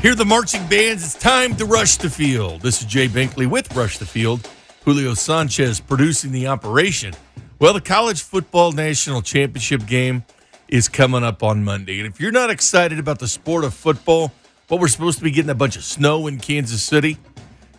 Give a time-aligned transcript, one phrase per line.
[0.00, 1.04] Hear the marching bands.
[1.04, 2.62] It's time to rush the field.
[2.62, 4.48] This is Jay Binkley with Rush the Field.
[4.82, 7.12] Julio Sanchez producing the operation.
[7.58, 10.24] Well, the college football national championship game
[10.68, 11.98] is coming up on Monday.
[11.98, 14.32] And if you're not excited about the sport of football,
[14.68, 17.18] but we're supposed to be getting a bunch of snow in Kansas City,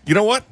[0.05, 0.43] you know what?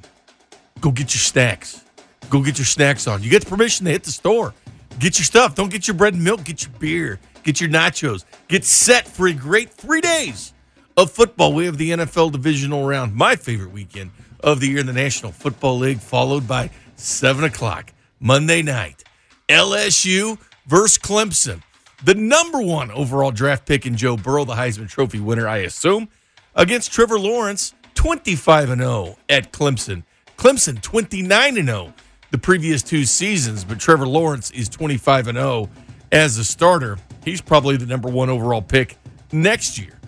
[0.81, 1.85] Go get your snacks.
[2.31, 3.21] Go get your snacks on.
[3.21, 4.55] You get the permission to hit the store.
[4.97, 5.53] Get your stuff.
[5.53, 6.45] Don't get your bread and milk.
[6.45, 7.19] Get your beer.
[7.43, 8.25] Get your nachos.
[8.47, 10.55] Get set for a great three days
[10.97, 11.53] of football.
[11.53, 15.31] We have the NFL divisional round, my favorite weekend of the year in the National
[15.31, 19.03] Football League, followed by 7 o'clock Monday night.
[19.47, 21.63] LSU versus Clemson.
[22.03, 26.07] The number one overall draft pick in Joe Burrow, the Heisman Trophy winner, I assume,
[26.55, 30.03] against Trevor Lawrence, 25 and 0 at Clemson.
[30.37, 31.93] Clemson 29 and 0
[32.31, 35.69] the previous two seasons, but Trevor Lawrence is 25 and 0
[36.11, 36.97] as a starter.
[37.25, 38.97] He's probably the number one overall pick
[39.31, 39.98] next year.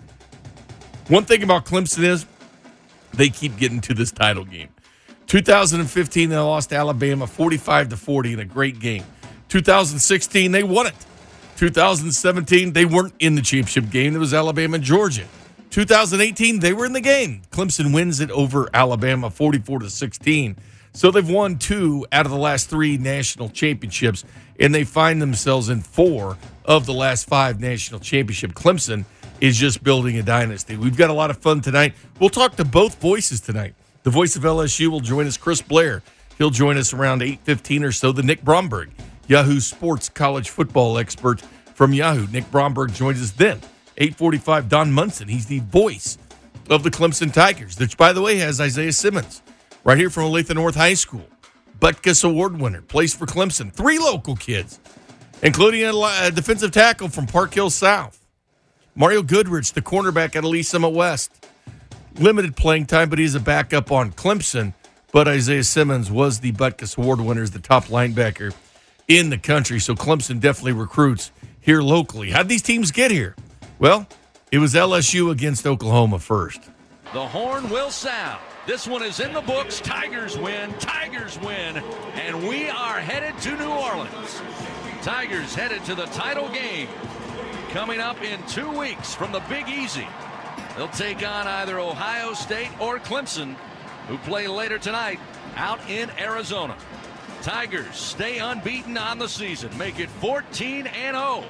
[1.12, 2.24] One thing about Clemson is
[3.12, 4.70] they keep getting to this title game.
[5.26, 9.04] 2015 they lost to Alabama 45 to 40 in a great game.
[9.50, 10.94] 2016 they won it.
[11.56, 14.16] 2017 they weren't in the championship game.
[14.16, 15.26] It was Alabama and Georgia.
[15.68, 17.42] 2018 they were in the game.
[17.50, 20.56] Clemson wins it over Alabama 44 to 16.
[20.94, 24.24] So they've won two out of the last three national championships,
[24.58, 28.54] and they find themselves in four of the last five national championship.
[28.54, 29.04] Clemson
[29.42, 30.76] is just building a dynasty.
[30.76, 31.94] We've got a lot of fun tonight.
[32.20, 33.74] We'll talk to both voices tonight.
[34.04, 36.04] The voice of LSU will join us, Chris Blair.
[36.38, 38.12] He'll join us around 8.15 or so.
[38.12, 38.90] The Nick Bromberg,
[39.26, 41.40] Yahoo Sports college football expert
[41.74, 42.28] from Yahoo.
[42.28, 43.60] Nick Bromberg joins us then.
[43.96, 45.26] 8.45, Don Munson.
[45.26, 46.18] He's the voice
[46.70, 49.42] of the Clemson Tigers, which, by the way, has Isaiah Simmons
[49.82, 51.26] right here from Olathe North High School.
[51.80, 53.72] Butkus Award winner, plays for Clemson.
[53.72, 54.78] Three local kids,
[55.42, 58.21] including a defensive tackle from Park Hill South.
[58.94, 61.46] Mario Goodrich, the cornerback at Lee's Summit West.
[62.18, 64.74] Limited playing time, but he's a backup on Clemson.
[65.12, 68.54] But Isaiah Simmons was the Butkus Award winner as the top linebacker
[69.08, 69.80] in the country.
[69.80, 72.30] So Clemson definitely recruits here locally.
[72.30, 73.34] How'd these teams get here?
[73.78, 74.06] Well,
[74.50, 76.60] it was LSU against Oklahoma first.
[77.14, 78.40] The horn will sound.
[78.66, 79.80] This one is in the books.
[79.80, 80.72] Tigers win.
[80.74, 81.78] Tigers win.
[82.14, 84.42] And we are headed to New Orleans.
[85.02, 86.88] Tigers headed to the title game
[87.72, 90.06] coming up in two weeks from the Big Easy.
[90.76, 93.54] They'll take on either Ohio State or Clemson,
[94.08, 95.18] who play later tonight
[95.56, 96.76] out in Arizona.
[97.40, 101.44] Tigers stay unbeaten on the season, make it 14 and 0.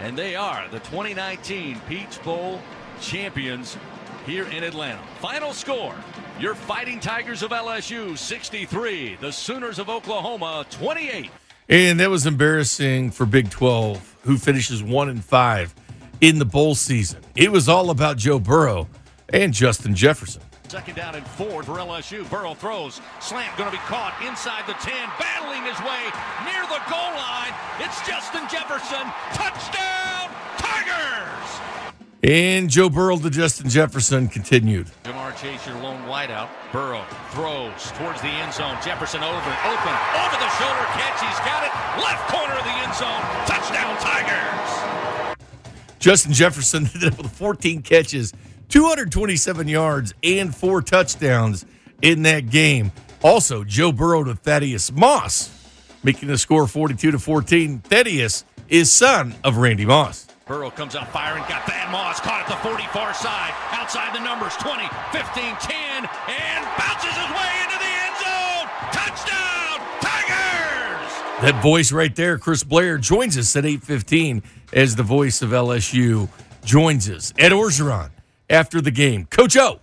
[0.00, 2.58] And they are the 2019 Peach Bowl
[3.02, 3.76] champions
[4.24, 5.02] here in Atlanta.
[5.18, 5.94] Final score
[6.38, 11.30] your Fighting Tigers of LSU 63, the Sooners of Oklahoma 28.
[11.70, 15.74] And that was embarrassing for Big 12, who finishes 1 and 5
[16.20, 17.20] in the bowl season.
[17.36, 18.88] It was all about Joe Burrow
[19.32, 20.42] and Justin Jefferson.
[20.66, 22.28] Second down and four for LSU.
[22.28, 23.00] Burrow throws.
[23.20, 26.02] Slant going to be caught inside the 10, battling his way
[26.44, 27.54] near the goal line.
[27.78, 29.06] It's Justin Jefferson.
[29.32, 31.60] Touchdown, Tigers!
[32.24, 34.90] And Joe Burrow to Justin Jefferson continued.
[35.30, 36.48] Ja'Marr Chase, your lone wideout.
[36.72, 38.76] Burrow throws towards the end zone.
[38.84, 41.20] Jefferson over, open, over the shoulder catch.
[41.20, 41.72] He's got it.
[42.02, 43.20] Left corner of the end zone.
[43.46, 45.36] Touchdown, Tigers.
[45.98, 48.32] Justin Jefferson ended up with 14 catches,
[48.68, 51.66] 227 yards, and four touchdowns
[52.02, 52.92] in that game.
[53.22, 55.50] Also, Joe Burrow to Thaddeus Moss,
[56.02, 57.80] making the score 42 to 14.
[57.80, 60.29] Thaddeus is son of Randy Moss.
[60.50, 64.18] Burrow comes out firing, got Thad Moss caught at the 40 far side, outside the
[64.18, 68.66] numbers 20, 15, 10, and bounces his way into the end zone.
[68.90, 71.42] Touchdown, Tigers!
[71.42, 76.28] That voice right there, Chris Blair, joins us at 8:15 as the voice of LSU
[76.64, 77.32] joins us.
[77.38, 78.10] Ed Orgeron
[78.50, 79.26] after the game.
[79.26, 79.78] Coach O.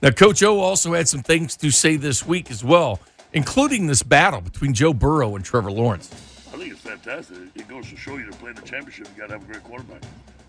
[0.00, 3.00] Now, Coach O also had some things to say this week as well,
[3.32, 6.12] including this battle between Joe Burrow and Trevor Lawrence.
[6.54, 7.38] I think it's fantastic.
[7.56, 9.64] It goes to show you to play the championship, you got to have a great
[9.64, 10.02] quarterback.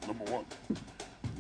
[0.05, 0.45] Number one.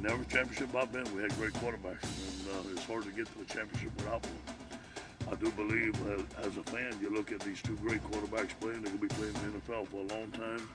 [0.01, 3.41] Never championship I've been, we had great quarterbacks, and uh, it's hard to get to
[3.41, 5.31] a championship without one.
[5.31, 8.81] I do believe, uh, as a fan, you look at these two great quarterbacks playing.
[8.81, 10.67] They're going to be playing in the NFL for a long time.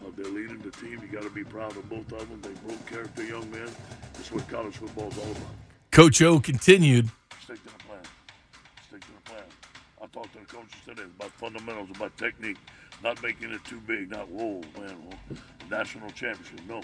[0.00, 1.00] Uh, they're leading the team.
[1.02, 2.40] You got to be proud of both of them.
[2.40, 3.68] They both character young men.
[4.12, 5.67] That's what college football is all about.
[5.98, 7.10] Coach O continued.
[7.42, 7.98] Stick to the plan.
[8.86, 9.42] Stick to the plan.
[10.00, 12.56] I talked to the coaches today about fundamentals, about technique,
[13.02, 16.60] not making it too big, not whoa, man, well, national championship.
[16.68, 16.82] No,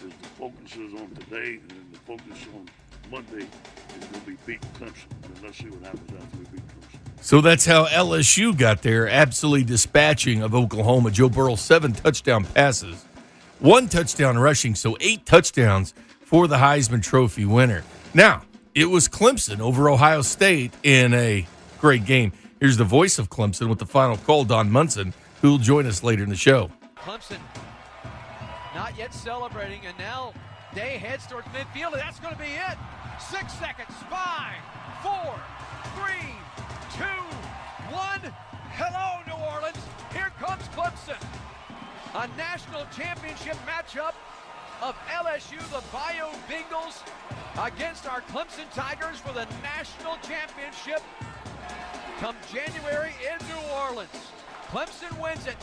[0.00, 2.68] There's the focus is on today and the focus on
[3.08, 3.46] Monday
[4.00, 5.12] is going to be beating Clemson.
[5.22, 7.24] And let's see what happens after we beat Clemson.
[7.24, 11.12] So that's how LSU got there, absolutely dispatching of Oklahoma.
[11.12, 13.04] Joe Burrow, seven touchdown passes,
[13.60, 17.84] one touchdown rushing, so eight touchdowns for the Heisman Trophy winner.
[18.12, 18.42] Now,
[18.76, 21.46] it was Clemson over Ohio State in a
[21.80, 22.32] great game.
[22.60, 26.02] Here's the voice of Clemson with the final call, Don Munson, who will join us
[26.02, 26.70] later in the show.
[26.98, 27.38] Clemson
[28.74, 30.34] not yet celebrating, and now
[30.74, 32.76] Day heads towards midfield, and that's going to be it.
[33.18, 34.60] Six seconds, five,
[35.02, 35.34] four,
[35.96, 36.36] three,
[36.92, 37.22] two,
[37.88, 38.20] one.
[38.76, 39.80] Hello, New Orleans.
[40.12, 41.16] Here comes Clemson.
[42.14, 44.12] A national championship matchup
[44.82, 47.02] of LSU, the Bayou Bengals,
[47.64, 51.02] against our Clemson Tigers for the national championship
[52.18, 54.10] come January in New Orleans.
[54.68, 55.56] Clemson wins it.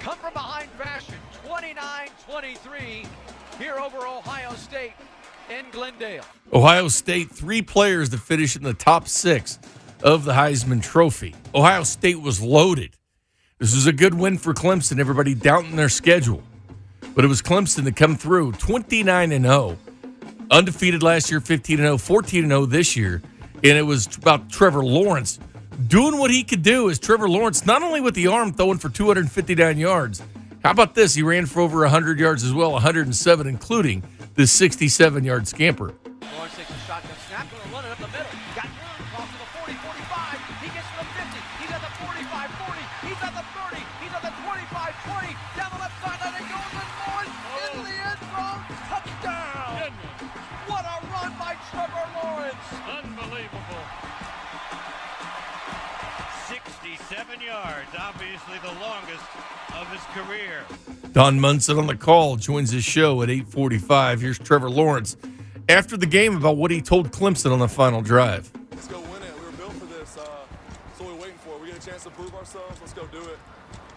[0.00, 1.14] Come from behind fashion,
[1.46, 3.06] 29-23
[3.58, 4.92] here over Ohio State
[5.48, 6.24] in Glendale.
[6.52, 9.58] Ohio State, three players to finish in the top six
[10.02, 11.34] of the Heisman Trophy.
[11.54, 12.96] Ohio State was loaded.
[13.58, 14.98] This is a good win for Clemson.
[14.98, 16.42] Everybody doubting their schedule.
[17.14, 19.78] But it was Clemson to come through 29 and 0.
[20.50, 23.22] Undefeated last year, 15 and 0, 14 and 0 this year.
[23.54, 25.38] And it was about Trevor Lawrence
[25.86, 28.88] doing what he could do as Trevor Lawrence, not only with the arm throwing for
[28.88, 30.22] 259 yards.
[30.62, 31.14] How about this?
[31.14, 34.02] He ran for over 100 yards as well, 107, including
[34.34, 35.94] the 67 yard scamper.
[58.54, 59.24] Obviously the longest
[59.74, 60.62] of his career.
[61.12, 64.20] Don Munson on the call joins his show at 8:45.
[64.20, 65.16] Here's Trevor Lawrence
[65.68, 68.50] after the game about what he told Clemson on the final drive.
[68.70, 69.34] Let's go win it.
[69.38, 70.16] We were built for this.
[70.16, 70.28] Uh,
[70.88, 71.58] that's what we're waiting for.
[71.58, 72.78] We get a chance to prove ourselves.
[72.80, 73.38] Let's go do it.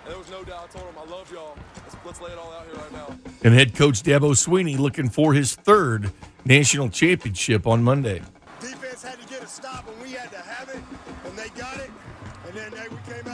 [0.06, 0.70] And there was no doubt.
[0.70, 1.58] I told him I love y'all.
[1.84, 3.16] Let's, let's lay it all out here right now.
[3.44, 6.12] And head coach Dabo Swinney looking for his third
[6.46, 8.22] national championship on Monday.
[8.60, 10.82] Defense had to get a stop and we had to have it,
[11.26, 11.92] and they got it.
[12.48, 13.27] And then they, we came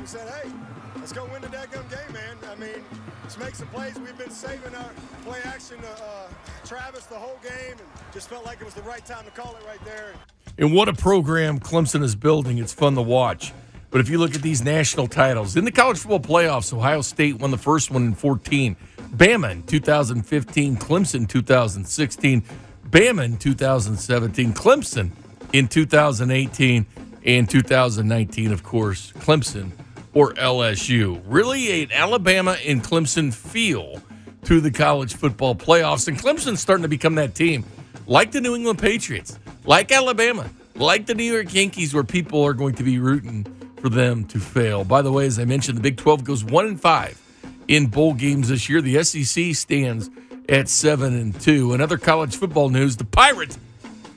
[0.00, 0.50] we said, hey,
[0.96, 2.36] let's go win the daggum game, man.
[2.50, 2.84] I mean,
[3.22, 3.98] let's make some plays.
[3.98, 4.90] We've been saving our
[5.24, 6.28] play action to uh,
[6.64, 9.56] Travis the whole game and just felt like it was the right time to call
[9.56, 10.14] it right there.
[10.56, 12.58] And what a program Clemson is building.
[12.58, 13.52] It's fun to watch.
[13.90, 17.38] But if you look at these national titles, in the college football playoffs, Ohio State
[17.38, 18.76] won the first one in 14,
[19.16, 22.42] Bama in 2015, Clemson 2016,
[22.90, 25.12] Bama in 2017, Clemson
[25.54, 26.86] in 2018,
[27.24, 29.70] and 2019, of course, Clemson
[30.14, 31.22] or LSU.
[31.26, 34.02] Really an Alabama and Clemson feel
[34.44, 36.08] to the college football playoffs.
[36.08, 37.64] And Clemson's starting to become that team,
[38.06, 42.54] like the New England Patriots, like Alabama, like the New York Yankees, where people are
[42.54, 43.44] going to be rooting
[43.80, 44.84] for them to fail.
[44.84, 47.20] By the way, as I mentioned, the Big 12 goes one and five
[47.68, 48.80] in bowl games this year.
[48.80, 50.10] The SEC stands
[50.48, 51.72] at seven and two.
[51.72, 53.58] And other college football news: the Pirates.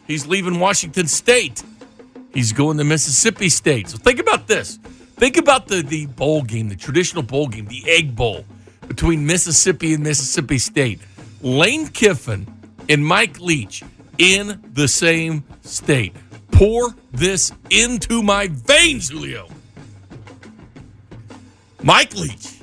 [0.07, 1.63] He's leaving Washington State.
[2.33, 3.89] He's going to Mississippi State.
[3.89, 4.79] So think about this.
[5.21, 8.43] Think about the the bowl game, the traditional bowl game, the Egg Bowl
[8.87, 10.99] between Mississippi and Mississippi State.
[11.43, 12.47] Lane Kiffin
[12.89, 13.83] and Mike Leach
[14.17, 16.15] in the same state.
[16.51, 19.47] Pour this into my veins, Julio.
[21.83, 22.55] Mike Leach.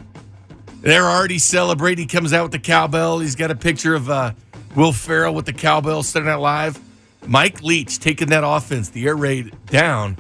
[0.81, 2.09] They're already celebrating.
[2.09, 3.21] He comes out with the cowbell.
[3.21, 4.33] He's got a picture of uh,
[4.75, 6.81] Will Ferrell with the cowbell Saturday Night Live.
[7.25, 10.17] Mike Leach taking that offense, the air raid, down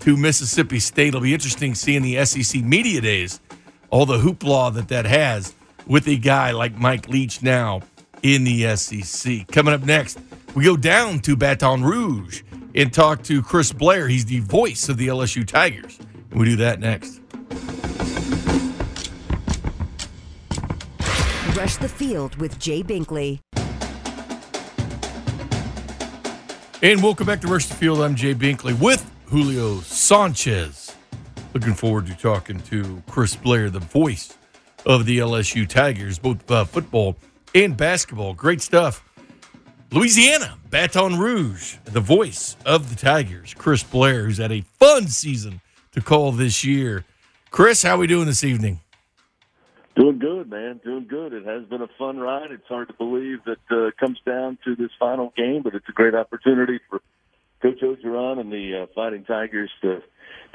[0.00, 1.08] to Mississippi State.
[1.08, 3.40] It'll be interesting seeing the SEC media days,
[3.90, 5.54] all the hoopla that that has
[5.86, 7.80] with a guy like Mike Leach now
[8.22, 9.46] in the SEC.
[9.48, 10.18] Coming up next,
[10.54, 12.42] we go down to Baton Rouge
[12.74, 14.08] and talk to Chris Blair.
[14.08, 15.98] He's the voice of the LSU Tigers.
[16.30, 17.20] And we do that next.
[21.56, 23.40] Rush the Field with Jay Binkley.
[26.80, 28.00] And welcome back to Rush the Field.
[28.00, 30.96] I'm Jay Binkley with Julio Sanchez.
[31.52, 34.34] Looking forward to talking to Chris Blair, the voice
[34.86, 37.14] of the LSU Tigers, both uh, football
[37.54, 38.32] and basketball.
[38.32, 39.04] Great stuff.
[39.92, 45.60] Louisiana, Baton Rouge, the voice of the Tigers, Chris Blair, who's had a fun season
[45.92, 47.04] to call this year.
[47.50, 48.80] Chris, how are we doing this evening?
[49.94, 50.80] Doing good, man.
[50.82, 51.34] Doing good.
[51.34, 52.50] It has been a fun ride.
[52.50, 55.92] It's hard to believe that uh, comes down to this final game, but it's a
[55.92, 57.02] great opportunity for
[57.60, 60.02] Coach Orgeron and the uh, Fighting Tigers to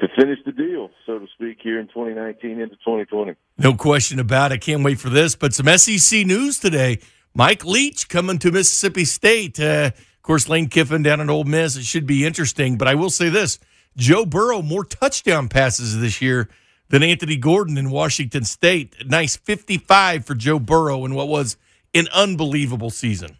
[0.00, 3.34] to finish the deal, so to speak, here in 2019 into 2020.
[3.58, 4.60] No question about it.
[4.60, 5.36] Can't wait for this.
[5.36, 6.98] But some SEC news today.
[7.32, 9.60] Mike Leach coming to Mississippi State.
[9.60, 9.92] Uh,
[10.24, 11.76] course, Lane Kiffin down at Ole Miss.
[11.76, 12.76] It should be interesting.
[12.76, 13.60] But I will say this
[13.96, 16.48] Joe Burrow, more touchdown passes this year
[16.88, 19.06] than Anthony Gordon in Washington State.
[19.06, 21.56] Nice 55 for Joe Burrow in what was
[21.94, 23.38] an unbelievable season.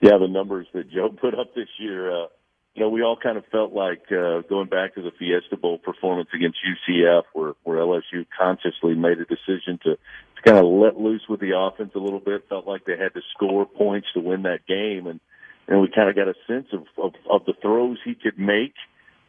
[0.00, 2.26] Yeah, the numbers that Joe put up this year, uh,
[2.74, 5.78] you know, we all kind of felt like uh, going back to the Fiesta Bowl
[5.78, 10.98] performance against UCF, where, where LSU consciously made a decision to, to kind of let
[10.98, 14.20] loose with the offense a little bit, felt like they had to score points to
[14.20, 15.06] win that game.
[15.06, 15.20] And,
[15.68, 18.74] and we kind of got a sense of, of, of the throws he could make,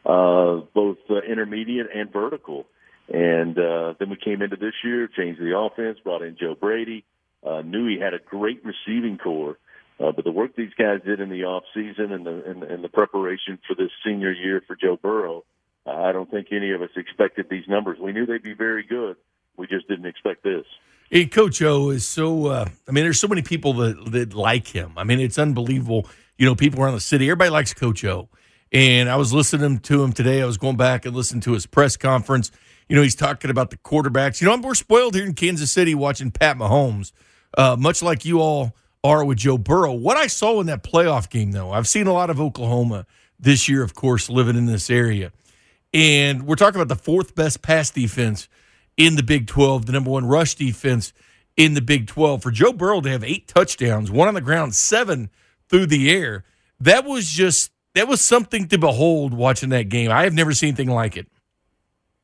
[0.04, 2.66] uh, both uh, intermediate and vertical.
[3.08, 7.04] And uh, then we came into this year, changed the offense, brought in Joe Brady,
[7.46, 9.56] uh, knew he had a great receiving corps.
[9.98, 12.84] Uh, but the work these guys did in the off season and the and, and
[12.84, 15.44] the preparation for this senior year for Joe Burrow,
[15.86, 17.98] uh, I don't think any of us expected these numbers.
[17.98, 19.16] We knew they'd be very good.
[19.56, 20.66] We just didn't expect this.
[21.10, 22.46] Hey, Coach O is so.
[22.46, 24.92] Uh, I mean, there's so many people that that like him.
[24.96, 26.06] I mean, it's unbelievable.
[26.36, 28.28] You know, people around the city, everybody likes Coach O.
[28.72, 30.42] And I was listening to him today.
[30.42, 32.50] I was going back and listening to his press conference.
[32.88, 34.40] You know, he's talking about the quarterbacks.
[34.40, 37.12] You know, we're spoiled here in Kansas City watching Pat Mahomes,
[37.56, 38.74] uh, much like you all
[39.04, 39.92] are with Joe Burrow.
[39.92, 43.06] What I saw in that playoff game, though, I've seen a lot of Oklahoma
[43.38, 45.32] this year, of course, living in this area.
[45.92, 48.48] And we're talking about the fourth best pass defense
[48.96, 51.12] in the Big 12, the number one rush defense
[51.56, 52.42] in the Big 12.
[52.42, 55.30] For Joe Burrow to have eight touchdowns, one on the ground, seven
[55.68, 56.44] through the air,
[56.80, 60.10] that was just that was something to behold watching that game.
[60.10, 61.26] I have never seen anything like it.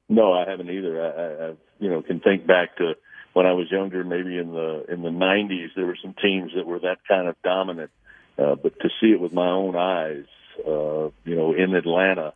[0.09, 1.01] No, I haven't either.
[1.03, 2.93] I, I, I you know can think back to
[3.33, 6.67] when I was younger, maybe in the in the '90s, there were some teams that
[6.67, 7.91] were that kind of dominant.
[8.39, 10.25] Uh, but to see it with my own eyes,
[10.67, 12.33] uh, you know, in Atlanta,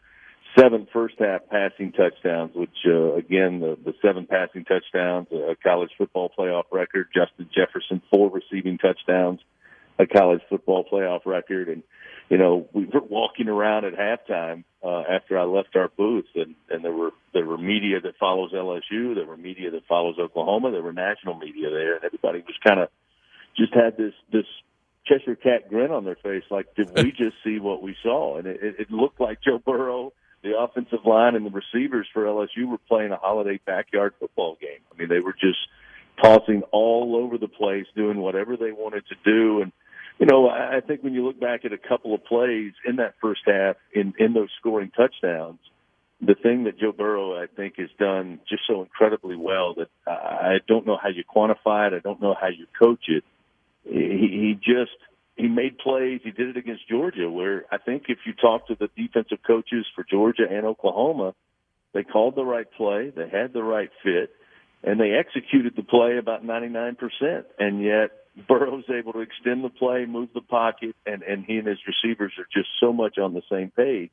[0.59, 5.91] seven first half passing touchdowns, which uh, again the the seven passing touchdowns, a college
[5.99, 7.09] football playoff record.
[7.15, 9.41] Justin Jefferson four receiving touchdowns,
[9.99, 11.83] a college football playoff record, and
[12.29, 16.55] you know, we were walking around at halftime uh, after I left our booth, and,
[16.71, 20.73] and there were there were media that follows LSU, there were media that follows Oklahoma,
[20.73, 22.89] there were national media there, and everybody was kind of
[23.57, 24.47] just had this this
[25.07, 28.39] Cheshire cat grin on their face, like did we just see what we saw?
[28.39, 32.67] And it, it looked like Joe Burrow, the offensive line, and the receivers for LSU
[32.69, 34.81] were playing a holiday backyard football game.
[34.93, 35.59] I mean, they were just
[36.21, 39.73] tossing all over the place, doing whatever they wanted to do, and
[40.19, 43.15] you know, I think when you look back at a couple of plays in that
[43.21, 45.59] first half in, in those scoring touchdowns,
[46.21, 50.57] the thing that Joe Burrow, I think, has done just so incredibly well that I
[50.67, 51.95] don't know how you quantify it.
[51.95, 53.25] I don't know how you coach it.
[53.85, 54.97] He, he just,
[55.37, 56.21] he made plays.
[56.25, 59.85] He did it against Georgia, where I think if you talk to the defensive coaches
[59.95, 61.35] for Georgia and Oklahoma,
[61.93, 64.31] they called the right play, they had the right fit,
[64.83, 66.97] and they executed the play about 99%.
[67.59, 68.11] And yet,
[68.49, 72.33] Burrow's able to extend the play, move the pocket, and, and he and his receivers
[72.39, 74.13] are just so much on the same page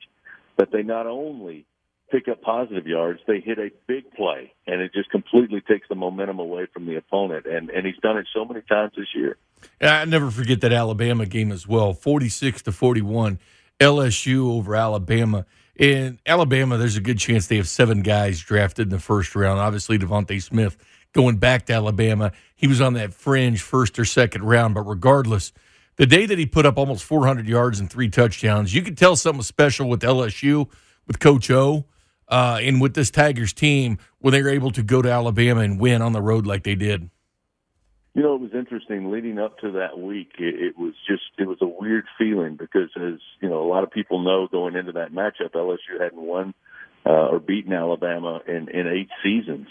[0.57, 1.65] that they not only
[2.09, 5.95] pick up positive yards, they hit a big play, and it just completely takes the
[5.95, 7.45] momentum away from the opponent.
[7.45, 9.37] And and he's done it so many times this year.
[9.81, 13.39] Yeah, I never forget that Alabama game as well, forty six to forty one,
[13.79, 15.45] LSU over Alabama.
[15.75, 19.59] In Alabama, there's a good chance they have seven guys drafted in the first round.
[19.59, 20.77] Obviously, DeVonta Smith
[21.13, 22.31] going back to Alabama.
[22.55, 25.53] He was on that fringe first or second round, but regardless,
[25.95, 29.15] the day that he put up almost 400 yards and three touchdowns, you could tell
[29.15, 30.69] something special with LSU,
[31.07, 31.85] with Coach O,
[32.27, 35.79] uh, and with this Tigers team when they were able to go to Alabama and
[35.79, 37.09] win on the road like they did.
[38.15, 40.33] You know, it was interesting leading up to that week.
[40.37, 43.83] It, it was just, it was a weird feeling because, as you know, a lot
[43.83, 46.53] of people know going into that matchup, LSU hadn't won
[47.05, 49.67] uh, or beaten Alabama in, in eight seasons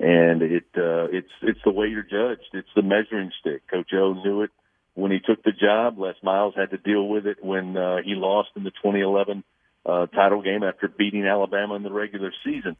[0.00, 2.48] and it uh, it's it's the way you're judged.
[2.52, 3.62] It's the measuring stick.
[3.70, 4.50] Coach O knew it
[4.94, 5.98] when he took the job.
[5.98, 9.44] Les Miles had to deal with it when uh, he lost in the 2011
[9.86, 12.76] uh, title game after beating Alabama in the regular season.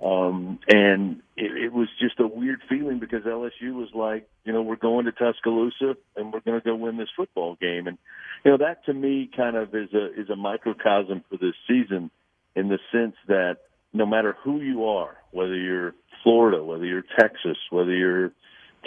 [0.00, 4.62] Um, and it, it was just a weird feeling because LSU was like, you know,
[4.62, 7.88] we're going to Tuscaloosa and we're going to go win this football game.
[7.88, 7.98] And,
[8.44, 12.12] you know, that to me kind of is a, is a microcosm for this season
[12.54, 13.56] in the sense that
[13.98, 18.32] no matter who you are, whether you're Florida, whether you're Texas, whether you're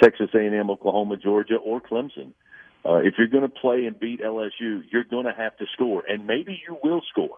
[0.02, 2.34] Texas A&M, Oklahoma, Georgia, or Clemson.
[2.84, 6.04] Uh, if you're going to play and beat LSU, you're going to have to score,
[6.08, 7.38] and maybe you will score.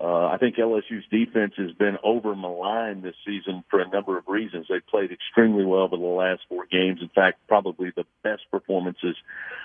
[0.00, 4.24] Uh, I think LSU's defense has been over maligned this season for a number of
[4.26, 4.66] reasons.
[4.68, 6.98] They've played extremely well over the last four games.
[7.00, 9.14] In fact, probably the best performances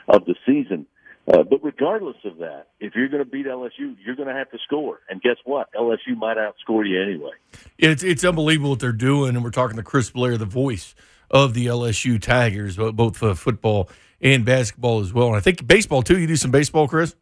[0.07, 0.85] of the season.
[1.27, 4.49] Uh, but regardless of that, if you're going to beat LSU, you're going to have
[4.51, 5.01] to score.
[5.09, 5.67] And guess what?
[5.73, 7.31] LSU might outscore you anyway.
[7.77, 10.95] It's it's unbelievable what they're doing, and we're talking to Chris Blair, the voice
[11.29, 13.89] of the LSU Tigers, both for football
[14.21, 15.27] and basketball as well.
[15.27, 16.17] And I think baseball too.
[16.17, 17.13] You do some baseball, Chris?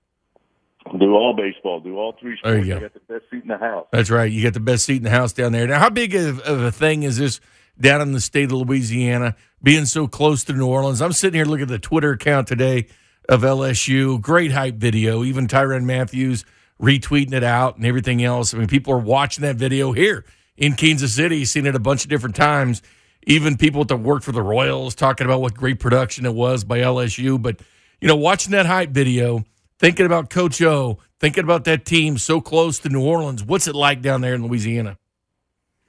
[1.00, 1.80] Do all baseball.
[1.80, 2.58] Do all three sports.
[2.58, 2.80] There you go.
[2.82, 3.88] got the best seat in the house.
[3.92, 4.32] That's right.
[4.32, 5.66] You got the best seat in the house down there.
[5.66, 7.42] Now, how big of, of a thing is this
[7.82, 11.02] down in the state of Louisiana, being so close to New Orleans?
[11.02, 12.86] I'm sitting here looking at the Twitter account today
[13.29, 14.22] of LSU.
[14.22, 15.24] Great hype video.
[15.24, 16.36] Even Tyrann Mathieu
[16.82, 18.53] retweeting it out and everything else.
[18.53, 20.25] I mean, people are watching that video here
[20.58, 22.82] in Kansas City, seen it a bunch of different times.
[23.27, 26.79] Even people that work for the Royals talking about what great production it was by
[26.79, 27.41] LSU.
[27.41, 27.60] But,
[28.00, 29.44] you know, watching that hype video,
[29.79, 33.75] thinking about Coach O, thinking about that team so close to New Orleans, what's it
[33.75, 34.98] like down there in Louisiana?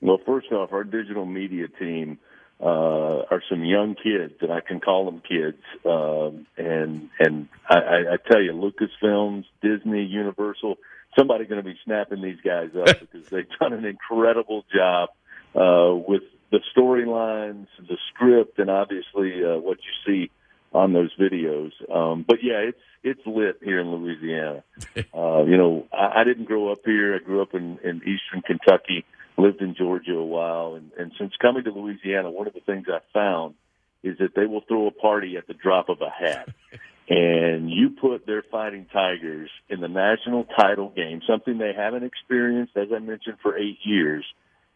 [0.00, 2.18] Well, first off, our digital media team
[2.60, 5.62] uh, are some young kids, and I can call them kids.
[5.84, 10.78] Um, and and I, I, tell you, Lucasfilms, Disney, Universal,
[11.18, 15.10] somebody going to be snapping these guys up because they've done an incredible job
[15.54, 20.30] uh, with the storylines, the script, and obviously uh, what you see
[20.72, 21.72] on those videos.
[21.94, 24.62] Um, but yeah, it's it's lit here in Louisiana.
[25.14, 27.14] Uh, you know, I, I didn't grow up here.
[27.14, 29.04] I grew up in, in eastern Kentucky,
[29.38, 32.86] lived in Georgia a while, and, and since coming to Louisiana, one of the things
[32.88, 33.54] I found
[34.02, 36.48] is that they will throw a party at the drop of a hat.
[37.08, 42.76] And you put their fighting tigers in the national title game, something they haven't experienced,
[42.76, 44.24] as I mentioned, for eight years.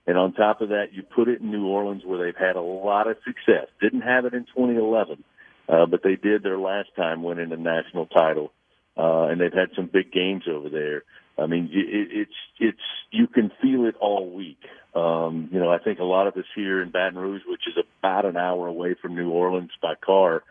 [0.06, 2.60] And on top of that, you put it in New Orleans where they've had a
[2.60, 3.66] lot of success.
[3.80, 5.24] Didn't have it in 2011,
[5.68, 8.52] uh, but they did their last time winning the national title.
[8.96, 11.02] Uh, and they've had some big games over there.
[11.40, 14.60] I mean, it, it's it's you can feel it all week.
[14.94, 17.74] Um, you know, I think a lot of us here in Baton Rouge, which is
[18.00, 20.42] about an hour away from New Orleans by car,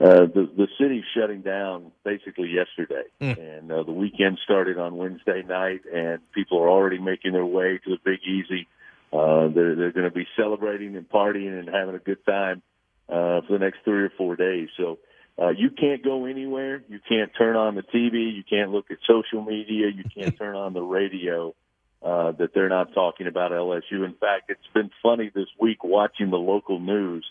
[0.00, 3.38] uh, the the city's shutting down basically yesterday, Mm.
[3.38, 7.78] and uh, the weekend started on Wednesday night, and people are already making their way
[7.84, 8.68] to the Big Easy.
[9.12, 12.62] Uh, they're they're going to be celebrating and partying and having a good time
[13.08, 14.68] uh, for the next three or four days.
[14.76, 14.98] So
[15.40, 16.82] uh, you can't go anywhere.
[16.88, 18.34] You can't turn on the TV.
[18.34, 19.86] You can't look at social media.
[19.88, 21.54] You can't turn on the radio
[22.02, 24.04] uh, that they're not talking about LSU.
[24.04, 27.24] In fact, it's been funny this week watching the local news.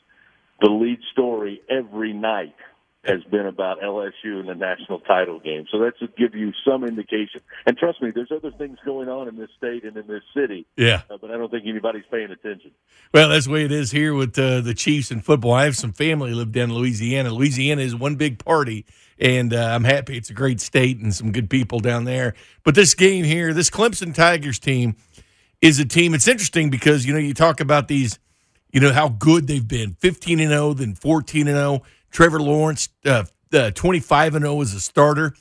[0.61, 2.55] The lead story every night
[3.07, 5.65] has been about LSU in the national title game.
[5.71, 7.41] So that should give you some indication.
[7.65, 10.65] And trust me, there's other things going on in this state and in this city,
[10.75, 11.01] Yeah.
[11.09, 12.71] uh, but I don't think anybody's paying attention.
[13.13, 15.53] Well, that's the way it is here with uh, the Chiefs and football.
[15.53, 17.33] I have some family lived down in Louisiana.
[17.33, 18.85] Louisiana is one big party,
[19.17, 20.17] and uh, I'm happy.
[20.17, 22.33] It's a great state and some good people down there.
[22.63, 24.97] But this game here, this Clemson Tigers team,
[25.61, 26.13] is a team.
[26.13, 28.19] It's interesting because you know you talk about these,
[28.71, 31.81] you know how good they've been, 15 and 0, then 14 and 0.
[32.11, 35.33] Trevor Lawrence, uh, uh, 25 and 0 as a starter.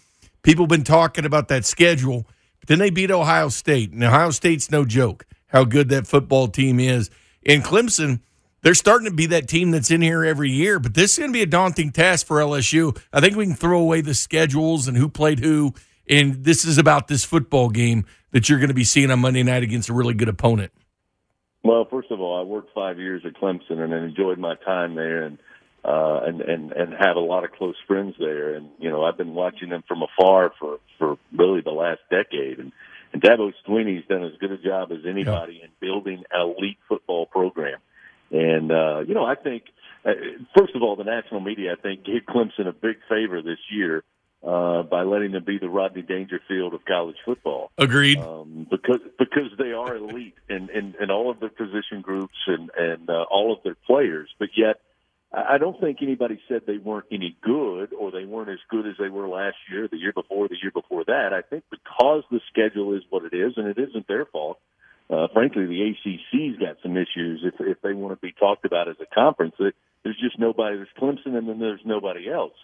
[0.42, 2.26] People have been talking about that schedule,
[2.60, 3.92] but then they beat Ohio State.
[3.92, 5.26] And Ohio State's no joke.
[5.48, 7.10] How good that football team is.
[7.44, 8.20] And Clemson,
[8.62, 11.30] they're starting to be that team that's in here every year, but this is going
[11.30, 12.98] to be a daunting task for LSU.
[13.12, 15.74] I think we can throw away the schedules and who played who,
[16.08, 19.42] and this is about this football game that you're going to be seeing on Monday
[19.42, 20.72] night against a really good opponent.
[21.62, 24.94] Well, first of all, I worked five years at Clemson and I enjoyed my time
[24.94, 25.38] there, and
[25.86, 28.54] uh, and and and have a lot of close friends there.
[28.54, 32.58] And you know, I've been watching them from afar for for really the last decade.
[32.58, 32.72] And
[33.12, 37.26] and Dabo Swinney's done as good a job as anybody in building an elite football
[37.26, 37.78] program.
[38.32, 39.64] And uh, you know, I think
[40.04, 40.10] uh,
[40.58, 44.02] first of all, the national media I think gave Clemson a big favor this year
[44.44, 48.18] uh, by letting them be the Rodney Dangerfield of college football Agreed.
[48.18, 52.70] um, because because they are elite in, in, in all of their position groups and
[52.76, 54.28] and uh, all of their players.
[54.38, 54.80] But yet,
[55.36, 58.94] I don't think anybody said they weren't any good or they weren't as good as
[58.98, 61.32] they were last year, the year before, the year before that.
[61.34, 64.58] I think because the schedule is what it is, and it isn't their fault.
[65.10, 68.88] Uh, frankly, the ACC's got some issues if if they want to be talked about
[68.88, 69.54] as a conference.
[69.58, 70.76] There- There's just nobody.
[70.76, 72.54] There's Clemson, and then there's nobody else.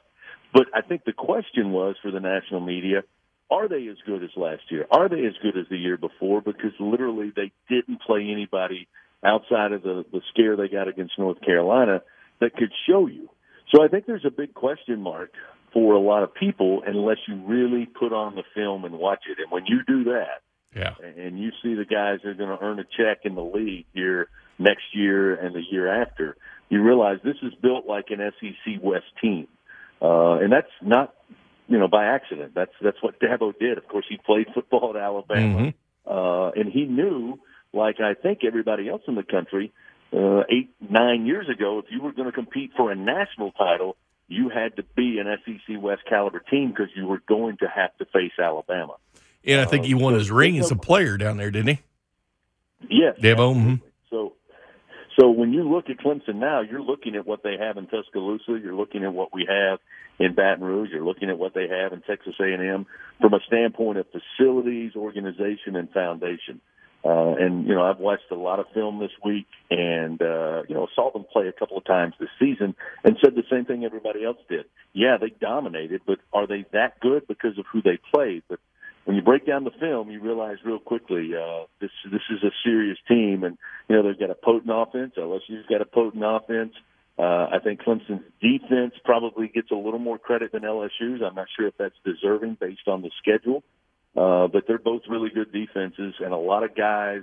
[0.55, 3.03] But I think the question was for the national media,
[3.51, 4.87] are they as good as last year?
[4.91, 6.41] Are they as good as the year before?
[6.41, 8.87] Because literally they didn't play anybody
[9.25, 12.03] outside of the, the scare they got against North Carolina
[12.43, 13.31] that could show you.
[13.75, 15.31] So I think there's a big question mark
[15.73, 19.39] for a lot of people unless you really put on the film and watch it.
[19.41, 20.43] And when you do that,
[20.77, 20.95] Yeah.
[21.03, 23.87] and you see the guys that are going to earn a check in the league
[23.95, 24.29] here
[24.59, 26.37] next year and the year after,
[26.69, 29.47] you realize this is built like an SEC West team,
[30.03, 31.15] uh, and that's not
[31.69, 32.53] you know by accident.
[32.55, 33.79] That's that's what Dabo did.
[33.79, 35.75] Of course, he played football at Alabama, Mhm.
[36.07, 37.39] uh, and he knew,
[37.73, 39.73] like I think everybody else in the country,
[40.13, 43.97] uh, eight nine years ago, if you were going to compete for a national title.
[44.29, 47.95] You had to be an SEC West caliber team because you were going to have
[47.99, 48.95] to face Alabama.
[49.45, 51.81] And I think he won his ring as a player down there, didn't he?
[52.89, 53.55] Yes, Dabo.
[53.55, 53.81] mhm.
[54.09, 54.35] So,
[55.19, 58.59] so when you look at Clemson now, you're looking at what they have in Tuscaloosa.
[58.63, 59.81] You're looking at what we have
[60.19, 60.91] in Baton Rouge.
[60.93, 62.87] You're looking at what they have in Texas A&M
[63.21, 66.61] from a standpoint of facilities, organization, and foundation.
[67.05, 70.75] Uh, and you know, I've watched a lot of film this week, and uh, you
[70.75, 73.85] know, saw them play a couple of times this season, and said the same thing
[73.85, 74.67] everybody else did.
[74.93, 78.45] Yeah, they dominated, but are they that good because of who they played?
[78.49, 78.61] But
[79.05, 82.51] when you break down the film, you realize real quickly uh, this this is a
[82.65, 85.15] serious team, and you know they've got a potent offense.
[85.19, 86.75] LSU's got a potent offense.
[87.19, 91.21] Uh, I think Clemson's defense probably gets a little more credit than LSU's.
[91.21, 93.63] I'm not sure if that's deserving based on the schedule.
[94.17, 97.23] Uh, but they're both really good defenses, and a lot of guys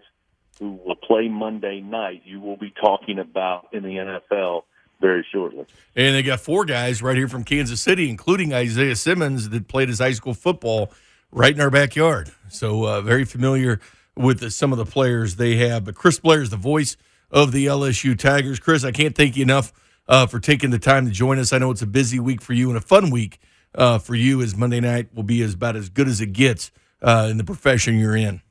[0.60, 4.64] who will play Monday night, you will be talking about in the NFL
[5.00, 5.66] very shortly.
[5.96, 9.88] And they got four guys right here from Kansas City, including Isaiah Simmons, that played
[9.88, 10.92] his high school football
[11.32, 12.32] right in our backyard.
[12.50, 13.80] So uh, very familiar
[14.16, 15.86] with the, some of the players they have.
[15.86, 16.98] But Chris Blair is the voice
[17.32, 18.60] of the LSU Tigers.
[18.60, 19.72] Chris, I can't thank you enough
[20.08, 21.54] uh, for taking the time to join us.
[21.54, 23.40] I know it's a busy week for you and a fun week
[23.76, 26.72] uh, for you as Monday night will be as about as good as it gets
[27.02, 28.42] uh, in the profession you're in.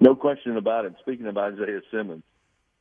[0.00, 0.94] No question about it.
[1.00, 2.22] Speaking of Isaiah Simmons,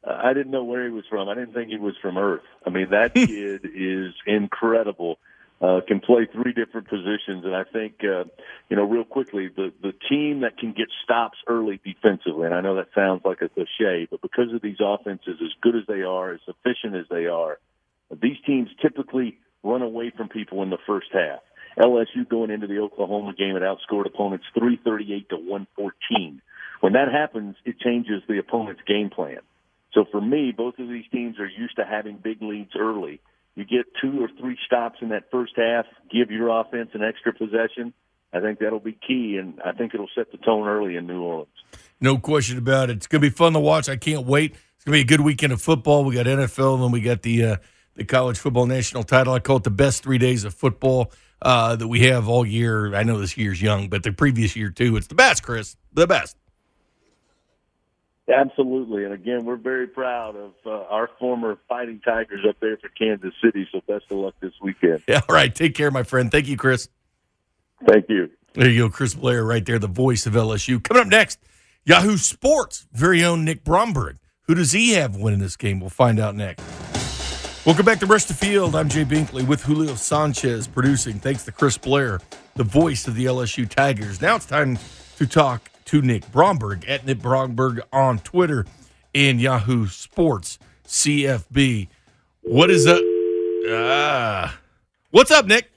[0.03, 1.29] uh, I didn't know where he was from.
[1.29, 2.43] I didn't think he was from Earth.
[2.65, 5.19] I mean, that kid is incredible.
[5.62, 8.25] Uh, can play three different positions, and I think uh,
[8.69, 12.45] you know real quickly the the team that can get stops early defensively.
[12.45, 15.77] And I know that sounds like a cliche, but because of these offenses, as good
[15.77, 17.59] as they are, as efficient as they are,
[18.21, 21.39] these teams typically run away from people in the first half.
[21.77, 26.41] LSU going into the Oklahoma game had outscored opponents 338 to 114.
[26.81, 29.39] When that happens, it changes the opponent's game plan.
[29.93, 33.21] So for me, both of these teams are used to having big leads early.
[33.55, 37.33] You get two or three stops in that first half, give your offense an extra
[37.33, 37.93] possession.
[38.33, 41.21] I think that'll be key, and I think it'll set the tone early in New
[41.21, 41.49] Orleans.
[42.01, 42.97] No question about it.
[42.97, 43.88] It's going to be fun to watch.
[43.88, 44.55] I can't wait.
[44.75, 46.03] It's going to be a good weekend of football.
[46.03, 47.57] We got NFL, and then we got the uh,
[47.95, 49.33] the college football national title.
[49.33, 51.12] I call it the best three days of football
[51.43, 52.95] uh, that we have all year.
[52.95, 54.95] I know this year's young, but the previous year too.
[54.97, 55.75] It's the best, Chris.
[55.93, 56.38] The best.
[58.34, 62.88] Absolutely, and again, we're very proud of uh, our former Fighting Tigers up there for
[62.88, 63.67] Kansas City.
[63.69, 65.03] So best of luck this weekend.
[65.10, 65.53] Yeah, all right.
[65.53, 66.32] Take care, my friend.
[66.32, 66.88] Thank you, Chris.
[67.86, 68.29] Thank you.
[68.53, 70.82] There you go, Chris Blair, right there, the voice of LSU.
[70.82, 71.39] Coming up next,
[71.86, 74.19] Yahoo Sports' very own Nick Bromberg.
[74.43, 75.82] Who does he have winning this game?
[75.82, 76.63] We'll find out next.
[77.65, 78.76] Welcome back to Rush the Field.
[78.76, 81.17] I'm Jay Binkley with Julio Sanchez producing.
[81.17, 82.19] Thanks to Chris Blair,
[82.56, 84.21] the voice of the LSU Tigers.
[84.21, 84.78] Now it's time
[85.15, 88.65] to talk to Nick Bromberg at Nick Bromberg on Twitter
[89.15, 91.88] and Yahoo Sports CFB.
[92.41, 92.99] What is up?
[93.69, 94.60] Ah,
[95.12, 95.71] what's up, Nick?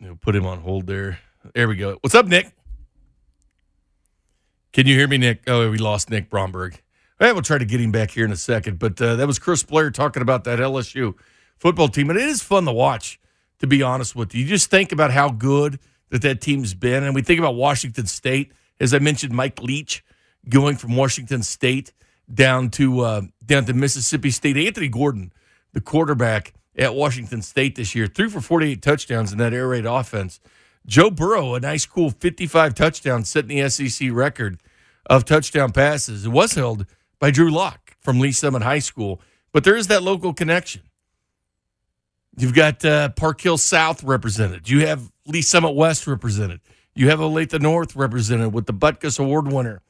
[0.00, 1.18] We'll put him on hold there.
[1.54, 1.98] There we go.
[2.00, 2.50] What's up, Nick?
[4.72, 5.42] Can you hear me, Nick?
[5.46, 6.80] Oh, we lost Nick Bromberg.
[7.24, 8.78] Hey, we'll try to get him back here in a second.
[8.78, 11.14] But uh, that was Chris Blair talking about that LSU
[11.56, 12.10] football team.
[12.10, 13.18] And it is fun to watch,
[13.60, 14.42] to be honest with you.
[14.42, 15.78] You just think about how good
[16.10, 17.02] that that team's been.
[17.02, 18.52] And we think about Washington State.
[18.78, 20.04] As I mentioned, Mike Leach
[20.50, 21.94] going from Washington State
[22.30, 24.58] down to uh, down to Mississippi State.
[24.58, 25.32] Anthony Gordon,
[25.72, 29.86] the quarterback at Washington State this year, threw for 48 touchdowns in that air raid
[29.86, 30.40] offense.
[30.84, 34.60] Joe Burrow, a nice, cool 55 touchdowns, setting the SEC record
[35.06, 36.26] of touchdown passes.
[36.26, 36.84] It was held
[37.18, 39.20] by Drew Lock from Lee Summit High School.
[39.52, 40.82] But there is that local connection.
[42.36, 44.68] You've got uh, Park Hill South represented.
[44.68, 46.60] You have Lee Summit West represented.
[46.94, 49.82] You have Olathe North represented with the Butkus Award winner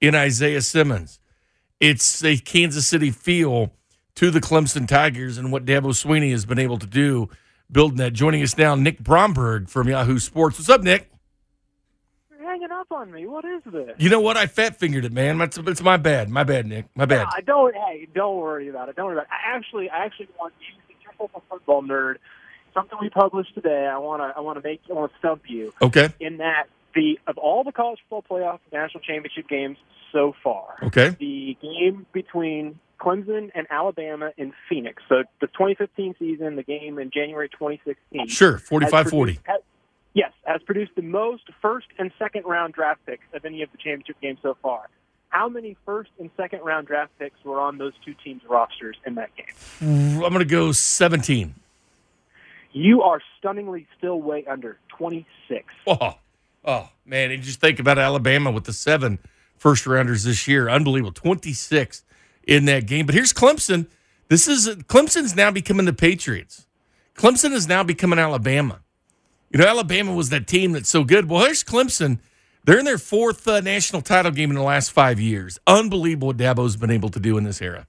[0.00, 1.18] in Isaiah Simmons.
[1.80, 3.72] It's a Kansas City feel
[4.16, 7.28] to the Clemson Tigers and what Dabo Swinney has been able to do
[7.70, 8.12] building that.
[8.12, 10.58] Joining us now, Nick Bromberg from Yahoo Sports.
[10.58, 11.10] What's up, Nick?
[12.78, 13.26] Up on me.
[13.26, 13.94] What is this?
[13.98, 14.36] You know what?
[14.36, 15.40] I fat fingered it, man.
[15.40, 16.28] It's, it's my bad.
[16.30, 16.86] My bad, Nick.
[16.94, 17.26] My bad.
[17.34, 17.74] I don't.
[17.74, 18.96] Hey, don't worry about it.
[18.96, 19.30] Don't worry about it.
[19.32, 22.16] I actually, I actually want you, since you're a football nerd,
[22.74, 23.86] something we published today.
[23.92, 25.72] I want to, I want to make, I want to stump you.
[25.82, 26.10] Okay.
[26.20, 26.64] In that
[26.94, 29.76] the of all the college football playoff national championship games
[30.12, 31.10] so far, Okay.
[31.20, 35.02] the game between Clemson and Alabama in Phoenix.
[35.08, 38.28] So the 2015 season, the game in January 2016.
[38.28, 39.38] Sure, has 45 40.
[39.44, 39.60] has-
[40.18, 43.78] Yes, has produced the most first and second round draft picks of any of the
[43.78, 44.88] championship games so far.
[45.28, 49.14] How many first and second round draft picks were on those two teams' rosters in
[49.14, 49.46] that game?
[49.78, 51.54] Mm, I'm going to go 17.
[52.72, 55.64] You are stunningly still way under 26.
[55.86, 56.14] Oh,
[56.64, 57.30] oh man.
[57.30, 59.20] And just think about Alabama with the seven
[59.56, 60.68] first rounders this year.
[60.68, 61.12] Unbelievable.
[61.12, 62.02] 26
[62.42, 63.06] in that game.
[63.06, 63.86] But here's Clemson.
[64.26, 66.66] This is Clemson's now becoming the Patriots.
[67.14, 68.80] Clemson is now becoming Alabama.
[69.50, 71.28] You know, Alabama was that team that's so good.
[71.28, 72.18] Well, here's Clemson.
[72.64, 75.58] They're in their fourth uh, national title game in the last five years.
[75.66, 77.86] Unbelievable what Dabo's been able to do in this era.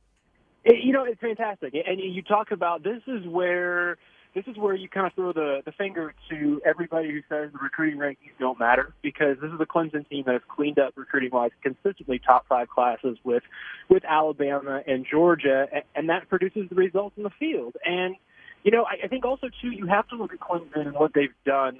[0.64, 1.74] It- you know, it's fantastic.
[1.74, 3.98] And you talk about this is where
[4.36, 7.58] this is where you kind of throw the, the finger to everybody who says the
[7.62, 11.32] recruiting rankings don't matter because this is a Clemson team that has cleaned up recruiting
[11.32, 13.44] wise consistently top five classes with
[13.90, 17.76] with Alabama and Georgia, and, and that produces the results in the field.
[17.84, 18.16] And
[18.64, 21.14] you know, I, I think also too you have to look at Clemson and what
[21.14, 21.80] they've done,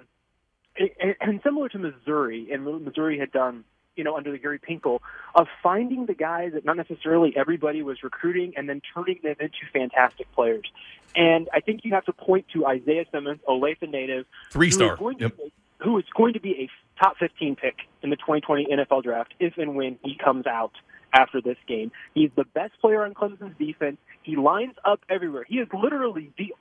[0.78, 3.64] and, and similar to Missouri, and Missouri had done
[4.00, 5.00] you know, under the Gary Pinkel
[5.36, 9.58] of finding the guys that not necessarily everybody was recruiting and then turning them into
[9.74, 10.72] fantastic players.
[11.18, 15.34] And I think you have to point to Isaiah Simmons, Olathe native, three star, yep.
[15.80, 19.58] who is going to be a top 15 pick in the 2020 NFL draft if
[19.58, 20.72] and when he comes out
[21.14, 21.92] after this game.
[22.14, 23.98] He's the best player on Clemson's defense.
[24.24, 25.46] He lines up everywhere.
[25.46, 26.54] He is literally the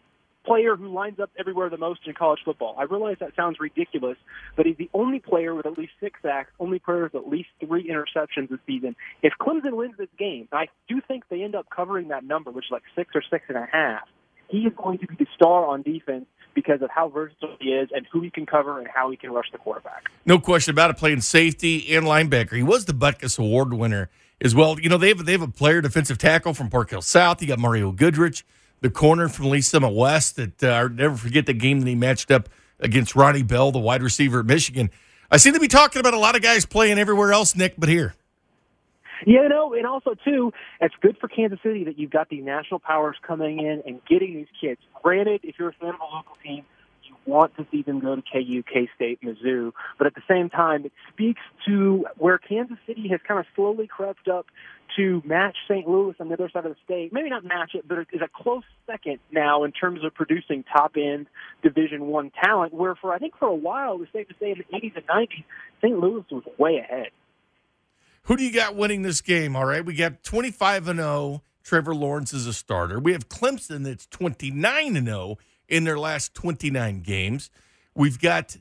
[0.48, 2.74] player who lines up everywhere the most in college football.
[2.78, 4.16] I realize that sounds ridiculous,
[4.56, 7.48] but he's the only player with at least six sacks, only player with at least
[7.61, 8.96] three interceptions this season.
[9.22, 12.66] If Clemson wins this game, I do think they end up covering that number, which
[12.66, 14.08] is like six or six and a half.
[14.48, 17.90] He is going to be the star on defense because of how versatile he is
[17.94, 20.11] and who he can cover and how he can rush the quarterback.
[20.24, 20.96] No question about it.
[20.96, 24.08] Playing safety and linebacker, he was the Butkus Award winner
[24.40, 24.80] as well.
[24.80, 27.42] You know they have they have a player defensive tackle from Park Hill South.
[27.42, 28.44] You got Mario Goodrich
[28.80, 30.36] the corner from Lee Summit West.
[30.36, 32.48] That uh, I'll never forget the game that he matched up
[32.80, 34.90] against Ronnie Bell, the wide receiver at Michigan.
[35.30, 37.88] I seem to be talking about a lot of guys playing everywhere else, Nick, but
[37.88, 38.14] here.
[39.26, 42.44] Yeah, you know, and also too, it's good for Kansas City that you've got these
[42.44, 44.80] national powers coming in and getting these kids.
[45.02, 46.64] Granted, if you're a fan of a local team,
[47.28, 50.86] want to see them go to KU, K State, Mizzou, but at the same time,
[50.86, 54.46] it speaks to where Kansas City has kind of slowly crept up
[54.96, 55.86] to match St.
[55.86, 57.12] Louis on the other side of the state.
[57.12, 60.64] Maybe not match it, but it is a close second now in terms of producing
[60.64, 61.26] top end
[61.62, 62.72] Division One talent.
[62.72, 64.96] Where for I think for a while it was safe to say in the 80s
[64.96, 65.44] and 90s,
[65.82, 65.98] St.
[65.98, 67.08] Louis was way ahead.
[68.22, 69.56] Who do you got winning this game?
[69.56, 71.42] All right, we got 25 and 0.
[71.62, 72.98] Trevor Lawrence is a starter.
[72.98, 75.36] We have Clemson that's 29 and 0
[75.68, 77.50] in their last 29 games.
[77.94, 78.57] We've got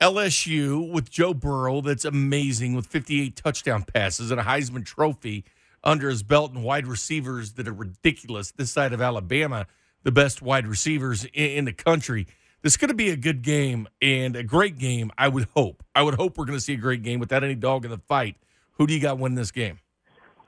[0.00, 5.44] LSU with Joe Burrow that's amazing with 58 touchdown passes and a Heisman Trophy
[5.84, 9.66] under his belt and wide receivers that are ridiculous this side of Alabama,
[10.02, 12.26] the best wide receivers in, the country.
[12.62, 15.82] This is going to be a good game and a great game, I would hope.
[15.94, 17.98] I would hope we're going to see a great game without any dog in the
[17.98, 18.36] fight.
[18.78, 19.78] Who do you got winning this game?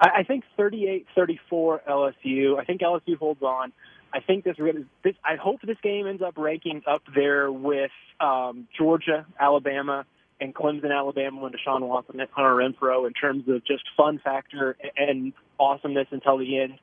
[0.00, 2.58] I think 38 34 LSU.
[2.58, 3.72] I think LSU holds on.
[4.14, 4.56] I think this,
[5.02, 5.14] this.
[5.24, 10.06] I hope this game ends up ranking up there with um, Georgia, Alabama,
[10.40, 14.76] and Clemson, Alabama, and Deshaun Watson and Hunter Renfrow in terms of just fun factor
[14.96, 16.74] and awesomeness until the end.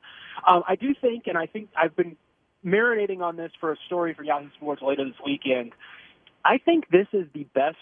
[0.46, 2.16] Um, I do think, and I think I've been
[2.64, 5.72] marinating on this for a story for Yahoo Sports later this weekend.
[6.44, 7.76] I think this is the best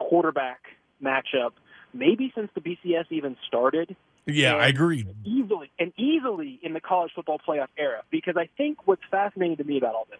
[0.00, 0.60] quarterback
[1.02, 1.52] matchup,
[1.94, 3.94] maybe since the BCS even started.
[4.26, 5.06] Yeah, I agree.
[5.24, 9.64] Easily and easily in the college football playoff era, because I think what's fascinating to
[9.64, 10.18] me about all this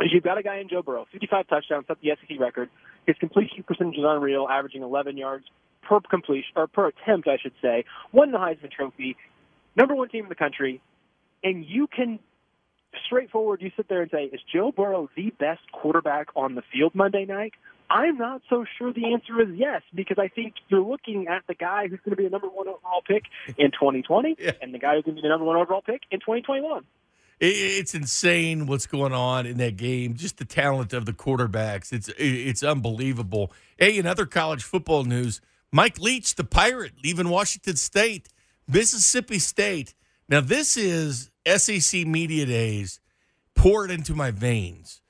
[0.00, 2.68] is you've got a guy in Joe Burrow, 55 touchdowns, set the SEC record.
[3.06, 5.44] His completion percentage is unreal, averaging 11 yards
[5.82, 7.84] per completion or per attempt, I should say.
[8.10, 9.16] Won the Heisman Trophy,
[9.76, 10.80] number one team in the country,
[11.44, 12.18] and you can
[13.06, 13.62] straightforward.
[13.62, 17.24] You sit there and say, "Is Joe Burrow the best quarterback on the field Monday
[17.24, 17.54] night?"
[17.92, 21.54] I'm not so sure the answer is yes, because I think you're looking at the
[21.54, 23.24] guy who's going to be a number one overall pick
[23.58, 24.52] in 2020 yeah.
[24.62, 26.84] and the guy who's going to be the number one overall pick in 2021
[27.40, 30.14] it's insane what's going on in that game.
[30.14, 31.92] Just the talent of the quarterbacks.
[31.92, 33.52] It's it's unbelievable.
[33.76, 35.40] Hey, in other college football news,
[35.72, 38.28] Mike Leach, the pirate, leaving Washington State,
[38.68, 39.94] Mississippi State.
[40.28, 43.00] Now this is SEC media days
[43.56, 45.02] poured into my veins.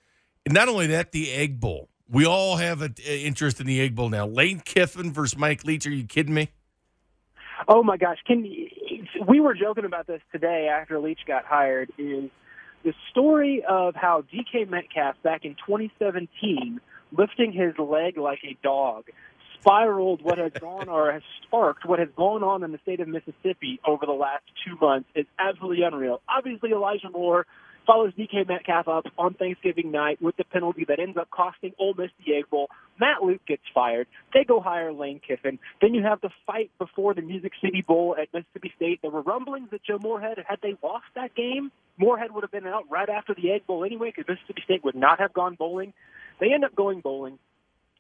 [0.47, 1.90] And not only that, the Egg Bowl.
[2.10, 4.26] We all have an interest in the Egg Bowl now.
[4.26, 5.86] Lane Kiffin versus Mike Leach.
[5.86, 6.50] Are you kidding me?
[7.68, 8.18] Oh my gosh!
[8.26, 11.90] Can we were joking about this today after Leach got hired?
[11.96, 12.30] Is
[12.84, 16.80] the story of how DK Metcalf back in 2017
[17.16, 19.04] lifting his leg like a dog
[19.60, 23.08] spiraled what has gone or has sparked what has gone on in the state of
[23.08, 26.20] Mississippi over the last two months is absolutely unreal.
[26.28, 27.46] Obviously, Elijah Moore
[27.87, 31.95] follows DK Metcalf up on Thanksgiving night with the penalty that ends up costing Ole
[31.95, 32.68] Miss the Egg Bowl.
[33.01, 34.07] Matt Luke gets fired.
[34.33, 35.59] They go hire Lane Kiffin.
[35.81, 39.01] Then you have the fight before the Music City Bowl at Mississippi State.
[39.03, 42.66] There were rumblings that Joe Moorhead, had they lost that game, Moorhead would have been
[42.66, 45.92] out right after the Egg Bowl anyway because Mississippi State would not have gone bowling.
[46.40, 47.38] They end up going bowling.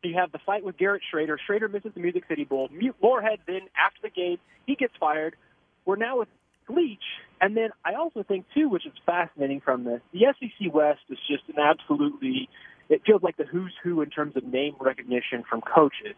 [0.02, 1.36] You have the fight with Garrett Shrader.
[1.48, 2.68] Shrader misses the Music City Bowl.
[3.00, 5.36] Moorhead then, after the game, he gets fired.
[5.84, 6.28] We're now with
[6.74, 7.02] Leach.
[7.40, 11.18] And then I also think, too, which is fascinating from this, the SEC West is
[11.28, 12.48] just an absolutely
[12.88, 16.14] it feels like the who's who in terms of name recognition from coaches.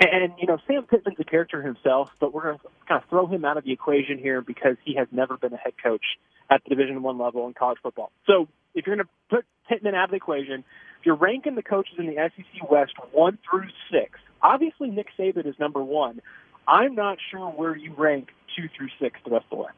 [0.00, 3.26] And, you know, Sam Pittman's a character himself, but we're going to kind of throw
[3.26, 6.04] him out of the equation here because he has never been a head coach
[6.50, 8.12] at the Division One level in college football.
[8.26, 10.64] So if you're going to put Pittman out of the equation,
[11.00, 15.46] if you're ranking the coaches in the SEC West one through six, obviously Nick Saban
[15.46, 16.20] is number one.
[16.66, 19.70] I'm not sure where you rank two through six the rest of the way.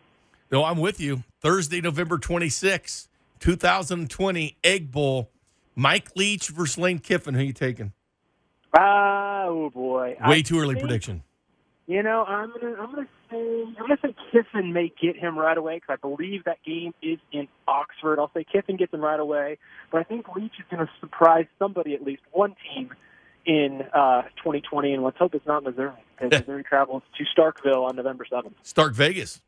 [0.50, 1.22] No, I'm with you.
[1.40, 3.08] Thursday, November 26,
[3.38, 5.30] 2020, Egg Bowl.
[5.76, 7.34] Mike Leach versus Lane Kiffin.
[7.34, 7.92] Who are you taking?
[8.76, 10.16] Ah, oh boy.
[10.26, 11.22] Way I too early think- prediction.
[11.86, 15.58] You know, I'm gonna I'm gonna say I'm gonna say Kiffin may get him right
[15.58, 18.20] away because I believe that game is in Oxford.
[18.20, 19.58] I'll say Kiffin gets him right away,
[19.90, 22.90] but I think Leach is going to surprise somebody at least one team
[23.44, 27.96] in uh, 2020, and let's hope it's not Missouri because Missouri travels to Starkville on
[27.96, 28.52] November 7th.
[28.62, 29.40] Stark Vegas.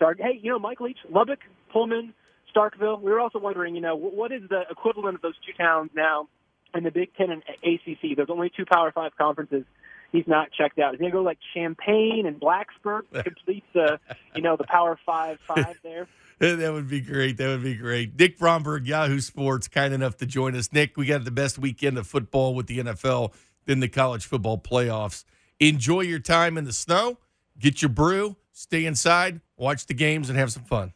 [0.00, 1.40] Hey, you know Mike Leach, Lubbock,
[1.72, 2.14] Pullman,
[2.54, 3.00] Starkville.
[3.00, 6.28] We were also wondering, you know, what is the equivalent of those two towns now
[6.74, 8.16] in the Big Ten and ACC?
[8.16, 9.64] There's only two Power Five conferences.
[10.12, 10.94] He's not checked out.
[10.94, 14.00] Is he gonna go like Champaign and Blacksburg complete the,
[14.34, 16.08] you know, the Power Five five there?
[16.40, 17.36] That would be great.
[17.36, 18.18] That would be great.
[18.18, 20.72] Nick Bromberg, Yahoo Sports, kind enough to join us.
[20.72, 23.34] Nick, we got the best weekend of football with the NFL,
[23.66, 25.24] then the college football playoffs.
[25.58, 27.18] Enjoy your time in the snow.
[27.58, 28.36] Get your brew.
[28.60, 29.40] Stay inside.
[29.56, 30.92] Watch the games and have some fun.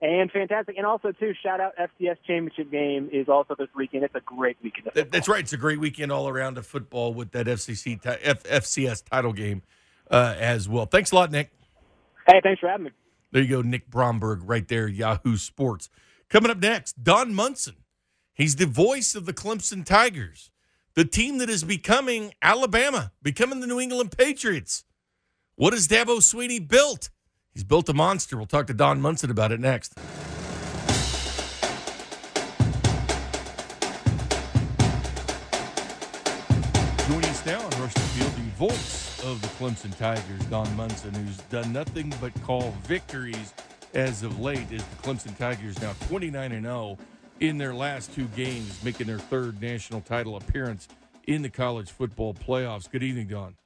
[0.00, 0.76] And fantastic.
[0.78, 4.02] And also too, shout out FCS championship game is also this weekend.
[4.04, 4.88] It's a great weekend.
[4.94, 5.40] That- That's right.
[5.40, 9.34] It's a great weekend all around of football with that FCC ti- F- FCS title
[9.34, 9.60] game
[10.10, 10.86] uh, as well.
[10.86, 11.50] Thanks a lot, Nick.
[12.26, 12.90] Hey, thanks for having me.
[13.30, 15.90] There you go, Nick Bromberg, right there, Yahoo Sports.
[16.30, 17.76] Coming up next, Don Munson.
[18.32, 20.50] He's the voice of the Clemson Tigers,
[20.94, 24.84] the team that is becoming Alabama, becoming the New England Patriots.
[25.58, 27.08] What has Dabo Swinney built?
[27.54, 28.36] He's built a monster.
[28.36, 29.94] We'll talk to Don Munson about it next.
[37.08, 41.14] Joining us now on Rush the Field, the voice of the Clemson Tigers, Don Munson,
[41.14, 43.54] who's done nothing but call victories
[43.94, 44.70] as of late.
[44.70, 46.98] As the Clemson Tigers now 29 and 0
[47.40, 50.86] in their last two games, making their third national title appearance
[51.26, 52.90] in the college football playoffs.
[52.90, 53.56] Good evening, Don.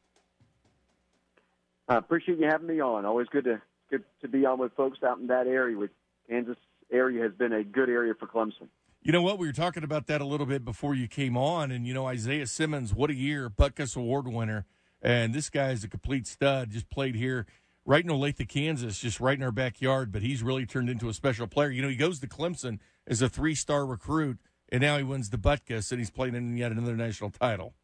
[1.90, 3.05] I appreciate you having me on.
[3.05, 5.76] Always good to good to be on with folks out in that area.
[5.76, 5.90] With
[6.29, 6.57] Kansas
[6.92, 8.68] area has been a good area for Clemson.
[9.03, 9.38] You know what?
[9.38, 12.07] We were talking about that a little bit before you came on, and you know
[12.07, 14.66] Isaiah Simmons, what a year, Butkus Award winner,
[15.03, 16.70] and this guy is a complete stud.
[16.70, 17.46] Just played here,
[17.85, 20.12] right in Olathe, Kansas, just right in our backyard.
[20.12, 21.70] But he's really turned into a special player.
[21.70, 25.38] You know, he goes to Clemson as a three-star recruit, and now he wins the
[25.38, 27.74] Butkus, and he's playing in yet another national title.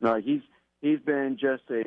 [0.00, 0.40] No, he's
[0.80, 1.82] he's been just a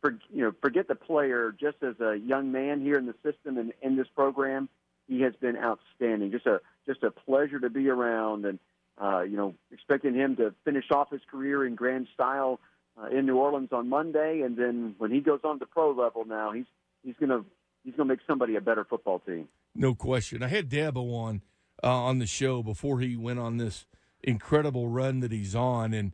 [0.00, 1.54] for, you know forget the player.
[1.58, 4.68] Just as a young man here in the system and in this program,
[5.08, 6.30] he has been outstanding.
[6.30, 8.58] Just a just a pleasure to be around, and
[9.00, 12.60] uh, you know expecting him to finish off his career in grand style
[13.00, 16.24] uh, in New Orleans on Monday, and then when he goes on to pro level
[16.24, 16.66] now, he's
[17.04, 17.44] he's gonna
[17.84, 19.48] he's gonna make somebody a better football team.
[19.74, 20.42] No question.
[20.42, 21.42] I had Dabo on
[21.82, 23.86] uh, on the show before he went on this
[24.22, 26.12] incredible run that he's on, and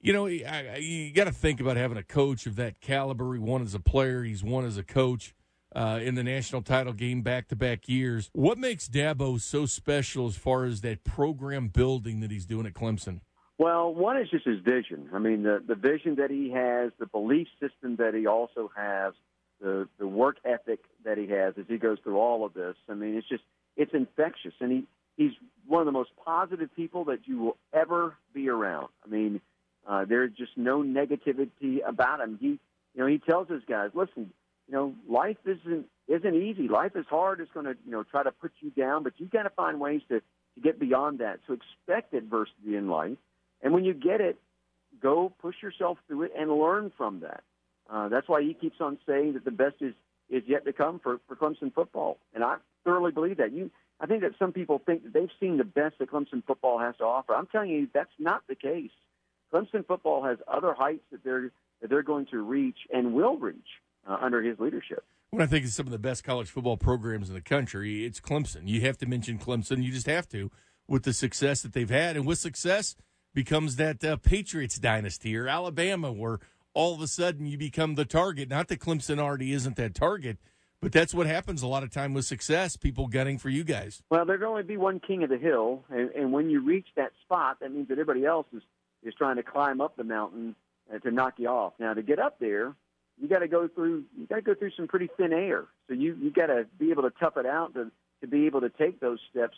[0.00, 3.34] you know, you got to think about having a coach of that caliber.
[3.34, 4.22] He won as a player.
[4.22, 5.34] He's won as a coach
[5.74, 8.30] uh, in the national title game back to back years.
[8.32, 12.74] What makes Dabo so special as far as that program building that he's doing at
[12.74, 13.20] Clemson?
[13.58, 15.10] Well, one is just his vision.
[15.12, 19.12] I mean, the the vision that he has, the belief system that he also has,
[19.60, 22.74] the the work ethic that he has as he goes through all of this.
[22.88, 23.42] I mean, it's just
[23.76, 24.84] it's infectious, and he
[25.18, 25.32] he's
[25.66, 28.88] one of the most positive people that you will ever be around.
[29.04, 29.42] I mean,
[29.86, 32.38] uh, there's just no negativity about him.
[32.40, 32.58] He you
[32.96, 34.32] know he tells his guys, listen,
[34.68, 36.68] you know, life isn't isn't easy.
[36.68, 37.40] Life is hard.
[37.40, 39.80] It's going to you know try to put you down, but you got to find
[39.80, 41.40] ways to to get beyond that.
[41.46, 43.18] So expect adversity in life.
[43.62, 44.38] And when you get it,
[45.00, 47.42] go push yourself through it and learn from that.
[47.88, 49.94] Uh, that's why he keeps on saying that the best is
[50.28, 53.52] is yet to come for, for Clemson football, and I thoroughly believe that.
[53.52, 56.78] You, I think that some people think that they've seen the best that Clemson football
[56.78, 57.34] has to offer.
[57.34, 58.92] I'm telling you, that's not the case.
[59.52, 63.56] Clemson football has other heights that they're that they're going to reach and will reach
[64.06, 65.02] uh, under his leadership.
[65.30, 68.20] When I think of some of the best college football programs in the country, it's
[68.20, 68.68] Clemson.
[68.68, 69.82] You have to mention Clemson.
[69.82, 70.50] You just have to
[70.88, 72.96] with the success that they've had, and with success
[73.32, 76.40] becomes that uh, Patriots dynasty or Alabama, where
[76.74, 78.48] all of a sudden you become the target.
[78.48, 80.38] Not that Clemson already isn't that target,
[80.80, 82.76] but that's what happens a lot of time with success.
[82.76, 84.02] People gunning for you guys.
[84.10, 86.88] Well, there can only be one king of the hill, and, and when you reach
[86.96, 88.62] that spot, that means that everybody else is
[89.02, 90.54] is trying to climb up the mountain
[90.92, 91.74] uh, to knock you off.
[91.78, 92.74] Now, to get up there,
[93.20, 95.66] you got to go through you got to go through some pretty thin air.
[95.88, 97.90] So you you got to be able to tough it out to
[98.20, 99.56] to be able to take those steps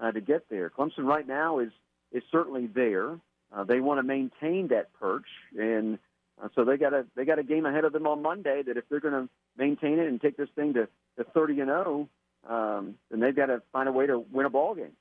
[0.00, 0.70] uh, to get there.
[0.70, 1.70] Clemson right now is
[2.12, 3.18] is certainly there.
[3.54, 5.26] Uh, they want to maintain that perch,
[5.58, 5.98] and
[6.42, 8.62] uh, so they got a they got a game ahead of them on Monday.
[8.62, 11.68] That if they're going to maintain it and take this thing to, to 30 and
[11.68, 12.08] 0,
[12.48, 14.92] um, then they've got to find a way to win a ball game.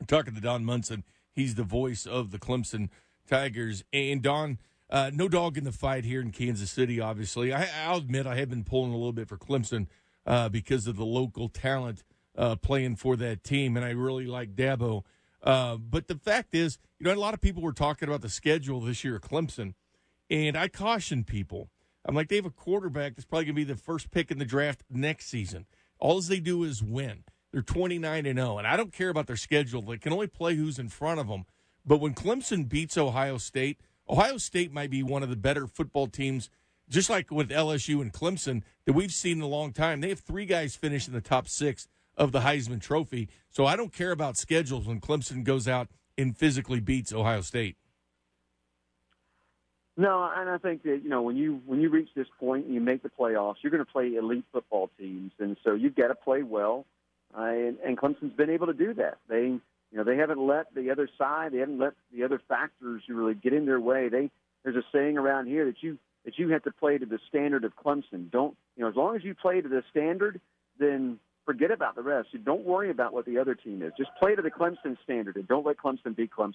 [0.00, 1.04] I'm talking to Don Munson.
[1.32, 2.88] He's the voice of the Clemson
[3.30, 3.84] Tigers.
[3.92, 4.58] And Don,
[4.90, 7.00] uh, no dog in the fight here in Kansas City.
[7.00, 9.86] Obviously, I, will admit I have been pulling a little bit for Clemson
[10.26, 12.02] uh, because of the local talent
[12.36, 15.04] uh, playing for that team, and I really like Dabo.
[15.42, 18.28] Uh, but the fact is, you know, a lot of people were talking about the
[18.28, 19.74] schedule this year at Clemson,
[20.28, 21.70] and I caution people.
[22.04, 24.38] I'm like, they have a quarterback that's probably going to be the first pick in
[24.38, 25.66] the draft next season.
[25.98, 27.24] All they do is win.
[27.52, 29.82] They're 29 and 0, and I don't care about their schedule.
[29.82, 31.44] They can only play who's in front of them.
[31.84, 33.78] But when Clemson beats Ohio State,
[34.08, 36.50] Ohio State might be one of the better football teams,
[36.88, 40.00] just like with LSU and Clemson, that we've seen in a long time.
[40.00, 43.28] They have three guys finish in the top six of the Heisman Trophy.
[43.50, 47.76] So I don't care about schedules when Clemson goes out and physically beats Ohio State.
[49.96, 52.74] No, and I think that you know when you when you reach this point and
[52.74, 56.08] you make the playoffs, you're going to play elite football teams, and so you've got
[56.08, 56.86] to play well.
[57.36, 59.18] Uh, and, and Clemson's been able to do that.
[59.28, 59.58] They,
[59.90, 63.34] you know, they haven't let the other side, they haven't let the other factors really
[63.34, 64.08] get in their way.
[64.08, 64.30] They
[64.62, 67.64] there's a saying around here that you that you have to play to the standard
[67.64, 68.30] of Clemson.
[68.30, 68.88] Don't you know?
[68.88, 70.40] As long as you play to the standard,
[70.78, 72.28] then forget about the rest.
[72.44, 73.92] Don't worry about what the other team is.
[73.96, 76.54] Just play to the Clemson standard, and don't let Clemson be Clemson.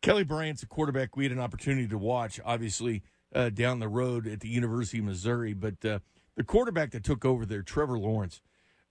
[0.00, 3.02] Kelly Bryant's a quarterback we had an opportunity to watch, obviously,
[3.34, 5.52] uh, down the road at the University of Missouri.
[5.52, 5.98] But uh,
[6.36, 8.40] the quarterback that took over there, Trevor Lawrence,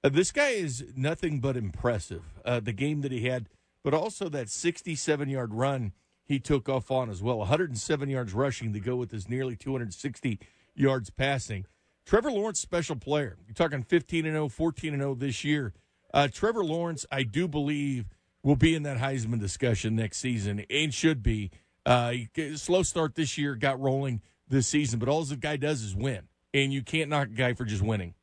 [0.03, 2.23] uh, this guy is nothing but impressive.
[2.45, 3.47] Uh, the game that he had,
[3.83, 5.93] but also that 67 yard run
[6.27, 7.37] he took off on as well.
[7.39, 10.39] 107 yards rushing to go with his nearly 260
[10.75, 11.65] yards passing.
[12.05, 13.37] Trevor Lawrence, special player.
[13.47, 15.73] You're talking 15 and 0, 14 and 0 this year.
[16.13, 18.05] Uh, Trevor Lawrence, I do believe
[18.43, 21.51] will be in that Heisman discussion next season and should be.
[21.85, 22.13] Uh,
[22.55, 26.27] slow start this year, got rolling this season, but all the guy does is win,
[26.53, 28.13] and you can't knock a guy for just winning.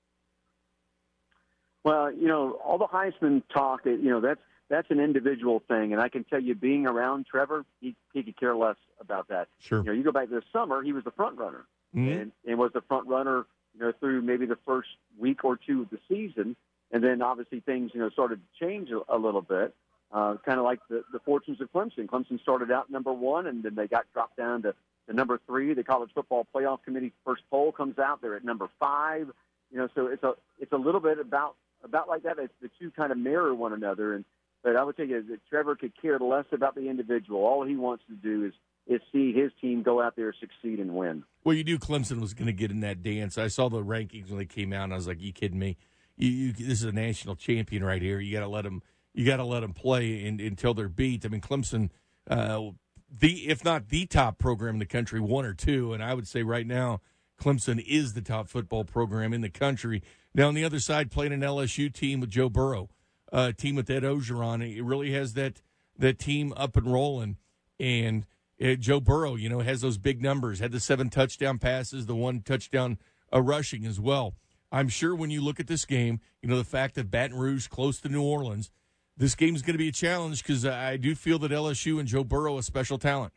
[1.82, 6.00] Well, you know, all the Heisman talk, you know, that's that's an individual thing, and
[6.00, 9.48] I can tell you, being around Trevor, he he could care less about that.
[9.60, 9.80] Sure.
[9.80, 12.08] You know, you go back this summer, he was the front runner, mm-hmm.
[12.08, 13.44] and and was the front runner,
[13.74, 14.88] you know, through maybe the first
[15.18, 16.56] week or two of the season,
[16.90, 19.74] and then obviously things, you know, started to change a, a little bit
[20.14, 22.06] uh, kind of like the, the fortunes of Clemson.
[22.06, 24.74] Clemson started out number one, and then they got dropped down to,
[25.08, 25.74] to number three.
[25.74, 29.28] The College Football Playoff Committee first poll comes out; they're at number five.
[29.72, 32.38] You know, so it's a it's a little bit about about like that.
[32.38, 34.14] It's, the two kind of mirror one another.
[34.14, 34.24] And
[34.64, 37.44] but I would tell you that Trevor could care less about the individual.
[37.44, 38.52] All he wants to do is
[38.86, 41.22] is see his team go out there, succeed, and win.
[41.42, 43.38] Well, you knew Clemson was going to get in that dance.
[43.38, 45.76] I saw the rankings when they came out, and I was like, "You kidding me?
[46.16, 48.18] You, you this is a national champion right here.
[48.18, 48.82] You got to let them."
[49.14, 51.24] you got to let them play in, until they're beat.
[51.24, 51.90] I mean, Clemson,
[52.28, 52.70] uh,
[53.08, 56.26] the if not the top program in the country, one or two, and I would
[56.26, 57.00] say right now,
[57.40, 60.02] Clemson is the top football program in the country.
[60.34, 62.90] Now on the other side, playing an LSU team with Joe Burrow,
[63.34, 64.62] uh, team with Ed Orgeron.
[64.62, 65.60] it really has that
[65.98, 67.36] that team up and rolling.
[67.78, 68.24] And
[68.62, 72.14] uh, Joe Burrow, you know, has those big numbers, had the seven touchdown passes, the
[72.14, 72.98] one touchdown
[73.32, 74.34] uh, rushing as well.
[74.72, 77.68] I'm sure when you look at this game, you know the fact that Baton Rouge
[77.68, 78.70] close to New Orleans
[79.16, 82.08] this game is going to be a challenge because I do feel that LSU and
[82.08, 83.32] Joe Burrow a special talent.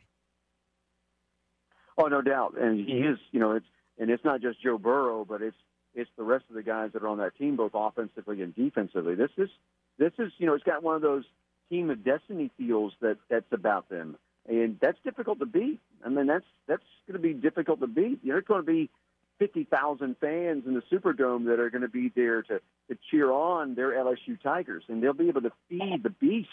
[1.96, 3.18] Oh, no doubt, and he is.
[3.32, 3.66] You know, it's
[3.98, 5.56] and it's not just Joe Burrow, but it's
[5.94, 9.14] it's the rest of the guys that are on that team, both offensively and defensively.
[9.14, 9.48] This is
[9.98, 11.24] this is you know, it's got one of those
[11.70, 14.16] team of destiny feels that that's about them,
[14.48, 15.80] and that's difficult to beat.
[16.04, 18.20] I mean, that's that's going to be difficult to beat.
[18.22, 18.90] You know, going to be
[19.38, 23.74] 50,000 fans in the Superdome that are going to be there to, to cheer on
[23.74, 26.48] their LSU Tigers, and they'll be able to feed the beast,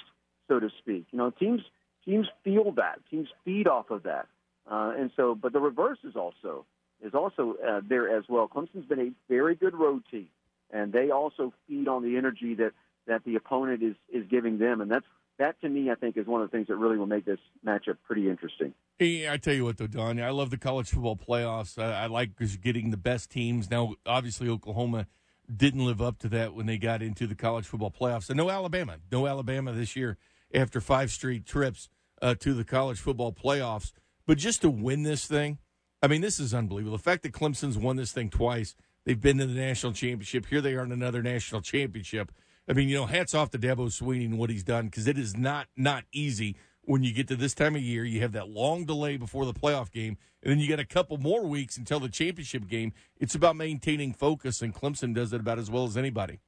[0.48, 1.06] so to speak.
[1.12, 1.62] You know, teams
[2.06, 4.28] teams feel that, teams feed off of that,
[4.70, 5.36] uh, and so.
[5.36, 6.66] But the reverse is also
[7.04, 8.48] is also uh, there as well.
[8.48, 10.28] Clemson's been a very good road team,
[10.72, 12.74] and they also feed on the energy that
[13.08, 15.06] that the opponent is is giving them, and that's
[15.38, 17.40] that to me, I think, is one of the things that really will make this
[17.66, 18.74] matchup pretty interesting.
[18.98, 21.78] Hey, I tell you what, though, Don, I love the college football playoffs.
[21.78, 22.32] I, I like
[22.62, 23.70] getting the best teams.
[23.70, 25.08] Now, obviously, Oklahoma
[25.54, 28.30] didn't live up to that when they got into the college football playoffs.
[28.30, 30.18] And no Alabama, no Alabama this year
[30.54, 31.90] after five straight trips
[32.22, 33.92] uh, to the college football playoffs.
[34.26, 35.60] But just to win this thing,
[36.02, 36.98] I mean, this is unbelievable.
[36.98, 40.48] The fact that Clemson's won this thing twice, they've been to the national championship.
[40.48, 42.32] Here they are in another national championship.
[42.68, 45.18] I mean, you know, hats off to Dabo Swinney and what he's done because it
[45.18, 48.04] is not not easy when you get to this time of year.
[48.04, 51.18] You have that long delay before the playoff game, and then you get a couple
[51.18, 52.94] more weeks until the championship game.
[53.18, 56.40] It's about maintaining focus, and Clemson does it about as well as anybody.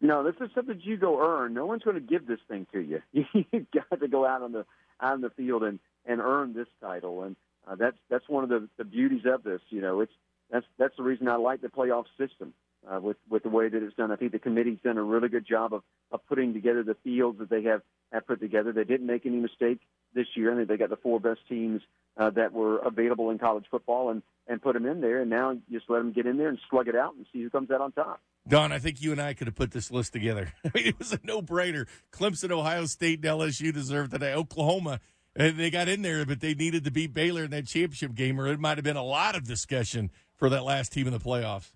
[0.00, 1.52] Know, this is something you go earn.
[1.52, 3.02] No one's going to give this thing to you.
[3.12, 4.64] You've got to go out on the
[5.00, 8.50] out on the field and and earn this title, and uh, that's that's one of
[8.50, 9.60] the, the beauties of this.
[9.68, 10.12] You know, it's
[10.48, 12.54] that's that's the reason I like the playoff system
[12.88, 14.10] uh, with with the way that it's done.
[14.10, 17.38] I think the committee's done a really good job of of putting together the fields
[17.38, 18.72] that they have have put together.
[18.72, 19.80] They didn't make any mistake
[20.14, 20.52] this year.
[20.52, 21.82] I think they got the four best teams
[22.16, 25.20] uh, that were available in college football and and put them in there.
[25.20, 27.50] And now just let them get in there and slug it out and see who
[27.50, 28.20] comes out on top.
[28.48, 30.52] Don, I think you and I could have put this list together.
[30.64, 31.86] I mean, it was a no-brainer.
[32.12, 34.32] Clemson, Ohio State, and LSU deserved today.
[34.32, 34.98] Oklahoma,
[35.36, 38.40] and they got in there, but they needed to beat Baylor in that championship game,
[38.40, 41.20] or it might have been a lot of discussion for that last team in the
[41.20, 41.70] playoffs.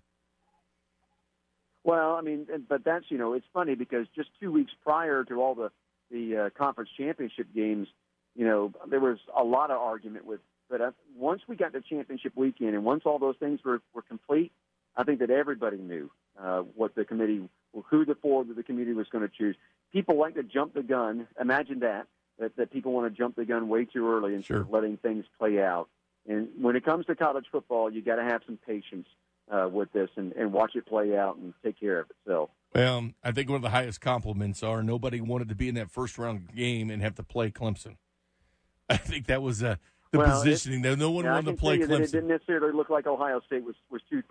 [1.85, 5.41] Well, I mean, but that's you know, it's funny because just two weeks prior to
[5.41, 5.71] all the
[6.09, 7.87] the uh, conference championship games,
[8.35, 10.39] you know, there was a lot of argument with.
[10.67, 14.01] But uh, once we got to championship weekend, and once all those things were were
[14.01, 14.51] complete,
[14.97, 16.09] I think that everybody knew
[16.41, 17.47] uh, what the committee,
[17.91, 19.55] who the four that the committee was going to choose.
[19.93, 21.27] People like to jump the gun.
[21.39, 22.07] Imagine that
[22.39, 24.61] that, that people want to jump the gun way too early instead sure.
[24.61, 25.87] of letting things play out.
[26.27, 29.07] And when it comes to college football, you got to have some patience
[29.51, 32.49] uh, with this and, and watch it play out and take care of itself.
[32.73, 35.89] Well, I think one of the highest compliments are nobody wanted to be in that
[35.89, 37.95] first round game and have to play Clemson.
[38.89, 39.77] I think that was uh,
[40.11, 40.83] the well, positioning.
[40.83, 42.01] It, no one yeah, wanted to play Clemson.
[42.01, 44.23] It didn't necessarily look like Ohio State was was too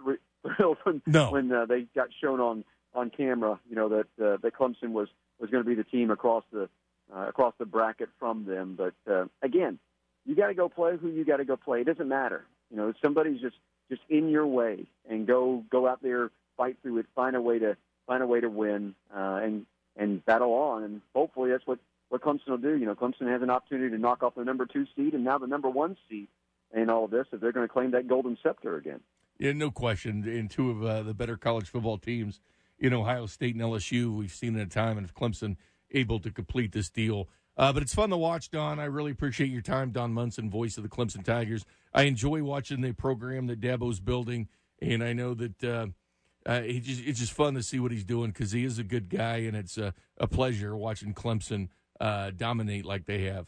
[0.57, 1.31] thrilled when no.
[1.31, 3.59] when uh, they got shown on on camera.
[3.69, 5.09] You know that uh, that Clemson was
[5.41, 6.69] was going to be the team across the
[7.15, 8.77] uh, across the bracket from them.
[8.77, 9.79] But uh, again,
[10.27, 11.81] you got to go play who you got to go play.
[11.81, 12.45] It doesn't matter.
[12.71, 13.57] You know, somebody's just
[13.89, 17.59] just in your way, and go go out there, fight through it, find a way
[17.59, 17.77] to
[18.07, 19.67] find a way to win, uh, and
[19.97, 20.83] and battle on.
[20.83, 21.79] And hopefully, that's what
[22.09, 22.77] what Clemson will do.
[22.77, 25.39] You know, Clemson has an opportunity to knock off the number two seed and now
[25.39, 26.29] the number one seed
[26.73, 29.01] in all of this if they're going to claim that golden scepter again.
[29.39, 30.27] Yeah, no question.
[30.29, 32.41] In two of uh, the better college football teams
[32.79, 35.57] in Ohio State and LSU, we've seen it a time, and if Clemson
[35.95, 37.29] able to complete this deal.
[37.57, 38.81] Uh, but it's fun to watch, Don.
[38.81, 41.65] I really appreciate your time, Don Munson, voice of the Clemson Tigers.
[41.93, 44.49] I enjoy watching the program that Dabo's building,
[44.83, 45.87] and I know that uh,
[46.47, 49.09] uh, just, it's just fun to see what he's doing because he is a good
[49.09, 51.69] guy, and it's a, a pleasure watching Clemson
[52.01, 53.47] uh, dominate like they have.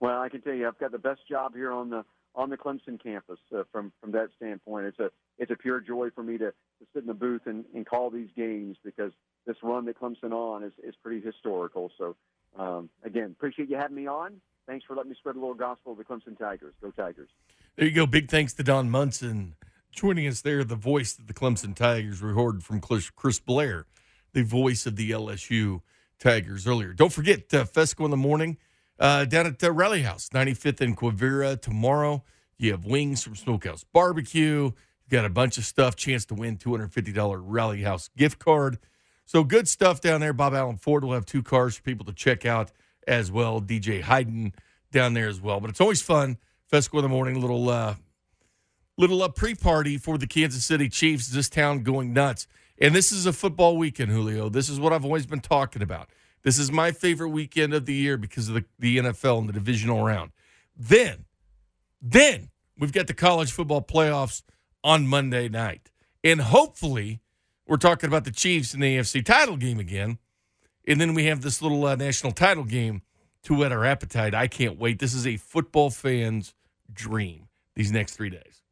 [0.00, 2.56] Well, I can tell you, I've got the best job here on the on the
[2.56, 4.86] Clemson campus uh, from from that standpoint.
[4.86, 7.64] It's a it's a pure joy for me to, to sit in the booth and,
[7.74, 9.12] and call these games because
[9.46, 11.90] this run that Clemson on is, is pretty historical.
[11.98, 12.16] So
[12.58, 14.40] um, again, appreciate you having me on.
[14.66, 16.74] Thanks for letting me spread a little gospel of the Clemson Tigers.
[16.80, 17.28] Go Tigers!
[17.76, 18.06] There you go.
[18.06, 19.56] Big thanks to Don Munson
[19.90, 20.64] joining us there.
[20.64, 23.86] The voice of the Clemson Tigers, recorded from Chris Blair,
[24.32, 25.80] the voice of the LSU
[26.18, 26.92] Tigers earlier.
[26.92, 28.58] Don't forget uh, Fesco in the morning
[28.98, 32.22] uh, down at uh, Rally House, 95th and Quivira tomorrow.
[32.58, 34.64] You have wings from Smokehouse Barbecue.
[34.64, 35.96] You got a bunch of stuff.
[35.96, 38.78] Chance to win $250 Rally House gift card.
[39.30, 40.32] So good stuff down there.
[40.32, 42.72] Bob Allen Ford will have two cars for people to check out
[43.06, 43.60] as well.
[43.60, 44.52] DJ Hayden
[44.90, 45.60] down there as well.
[45.60, 46.36] But it's always fun.
[46.68, 47.94] Fesco in the morning, little uh,
[48.98, 51.28] little uh, pre-party for the Kansas City Chiefs.
[51.28, 52.48] This town going nuts.
[52.80, 54.48] And this is a football weekend, Julio.
[54.48, 56.08] This is what I've always been talking about.
[56.42, 59.52] This is my favorite weekend of the year because of the, the NFL and the
[59.52, 60.32] divisional round.
[60.76, 61.26] Then,
[62.02, 64.42] then we've got the college football playoffs
[64.82, 65.92] on Monday night.
[66.24, 67.20] And hopefully,
[67.70, 70.18] we're talking about the Chiefs in the AFC title game again.
[70.88, 73.02] And then we have this little uh, national title game
[73.44, 74.34] to whet our appetite.
[74.34, 74.98] I can't wait.
[74.98, 76.52] This is a football fan's
[76.92, 77.46] dream
[77.76, 78.62] these next three days.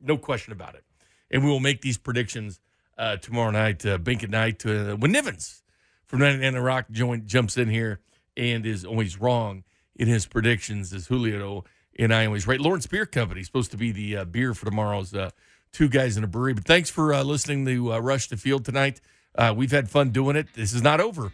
[0.00, 0.84] No question about it.
[1.30, 2.60] And we will make these predictions
[2.96, 4.64] uh, tomorrow night, uh, Bink at night.
[4.64, 5.60] Uh, when Nivens
[6.06, 8.00] from 99 Rock joint jumps in here
[8.38, 9.64] and is always wrong
[9.96, 11.64] in his predictions, as Julio
[11.98, 12.58] and I always right.
[12.58, 15.28] Lawrence Beer Company is supposed to be the uh, beer for tomorrow's uh,
[15.72, 16.54] Two Guys in a Brewery.
[16.54, 19.00] But thanks for uh, listening to uh, Rush the Field tonight.
[19.34, 20.48] Uh, we've had fun doing it.
[20.54, 21.32] This is not over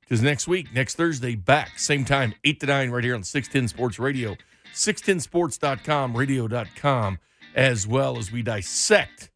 [0.00, 3.68] because next week, next Thursday, back, same time, 8 to 9, right here on 610
[3.68, 4.36] Sports Radio,
[4.74, 7.18] 610sports.com, radio.com,
[7.54, 9.30] as well as we dissect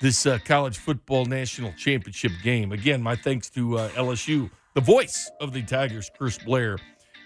[0.00, 2.72] this uh, college football national championship game.
[2.72, 6.78] Again, my thanks to uh, LSU, the voice of the Tigers, Chris Blair,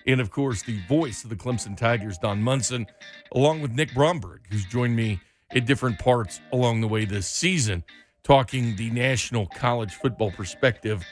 [0.07, 2.87] and of course, the voice of the Clemson Tigers, Don Munson,
[3.33, 5.20] along with Nick Bromberg, who's joined me
[5.55, 7.85] at different parts along the way this season,
[8.23, 11.05] talking the national college football perspective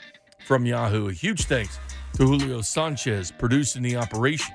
[0.45, 1.09] from Yahoo.
[1.09, 1.79] A huge thanks
[2.13, 4.53] to Julio Sanchez producing the operation.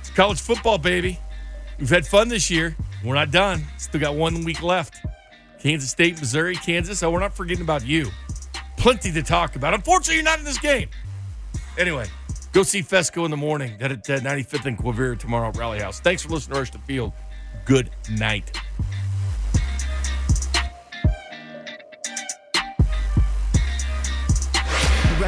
[0.00, 1.18] It's college football, baby.
[1.78, 2.76] We've had fun this year.
[3.04, 3.64] We're not done.
[3.78, 4.96] Still got one week left.
[5.60, 7.02] Kansas State, Missouri, Kansas.
[7.02, 8.08] Oh, we're not forgetting about you.
[8.76, 9.74] Plenty to talk about.
[9.74, 10.88] Unfortunately, you're not in this game.
[11.76, 12.06] Anyway,
[12.52, 13.76] go see Fesco in the morning.
[13.80, 16.00] At uh, 95th and Quivira tomorrow at Rally House.
[16.00, 17.12] Thanks for listening to Rush the Field.
[17.64, 18.50] Good night.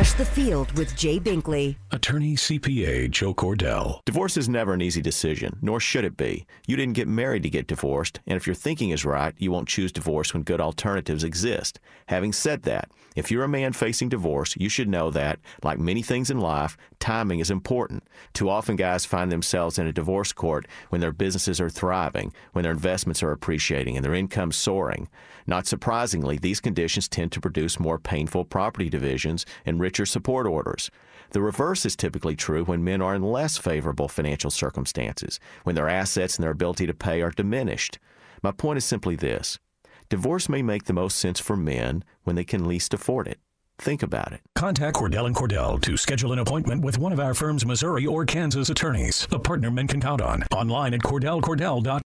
[0.00, 1.76] Rush the Field with Jay Binkley.
[1.90, 4.00] Attorney CPA Joe Cordell.
[4.06, 6.46] Divorce is never an easy decision, nor should it be.
[6.66, 9.68] You didn't get married to get divorced, and if your thinking is right, you won't
[9.68, 11.80] choose divorce when good alternatives exist.
[12.06, 16.00] Having said that, if you're a man facing divorce, you should know that, like many
[16.00, 18.02] things in life, timing is important.
[18.32, 22.62] Too often, guys find themselves in a divorce court when their businesses are thriving, when
[22.62, 25.10] their investments are appreciating, and their income soaring.
[25.46, 30.88] Not surprisingly, these conditions tend to produce more painful property divisions and richer support orders.
[31.30, 35.88] The reverse is typically true when men are in less favorable financial circumstances, when their
[35.88, 37.98] assets and their ability to pay are diminished.
[38.40, 39.58] My point is simply this
[40.08, 43.40] divorce may make the most sense for men when they can least afford it.
[43.80, 44.42] Think about it.
[44.54, 48.24] Contact Cordell and Cordell to schedule an appointment with one of our firm's Missouri or
[48.26, 50.44] Kansas attorneys, a partner men can count on.
[50.52, 51.90] Online at cordellcordell.com.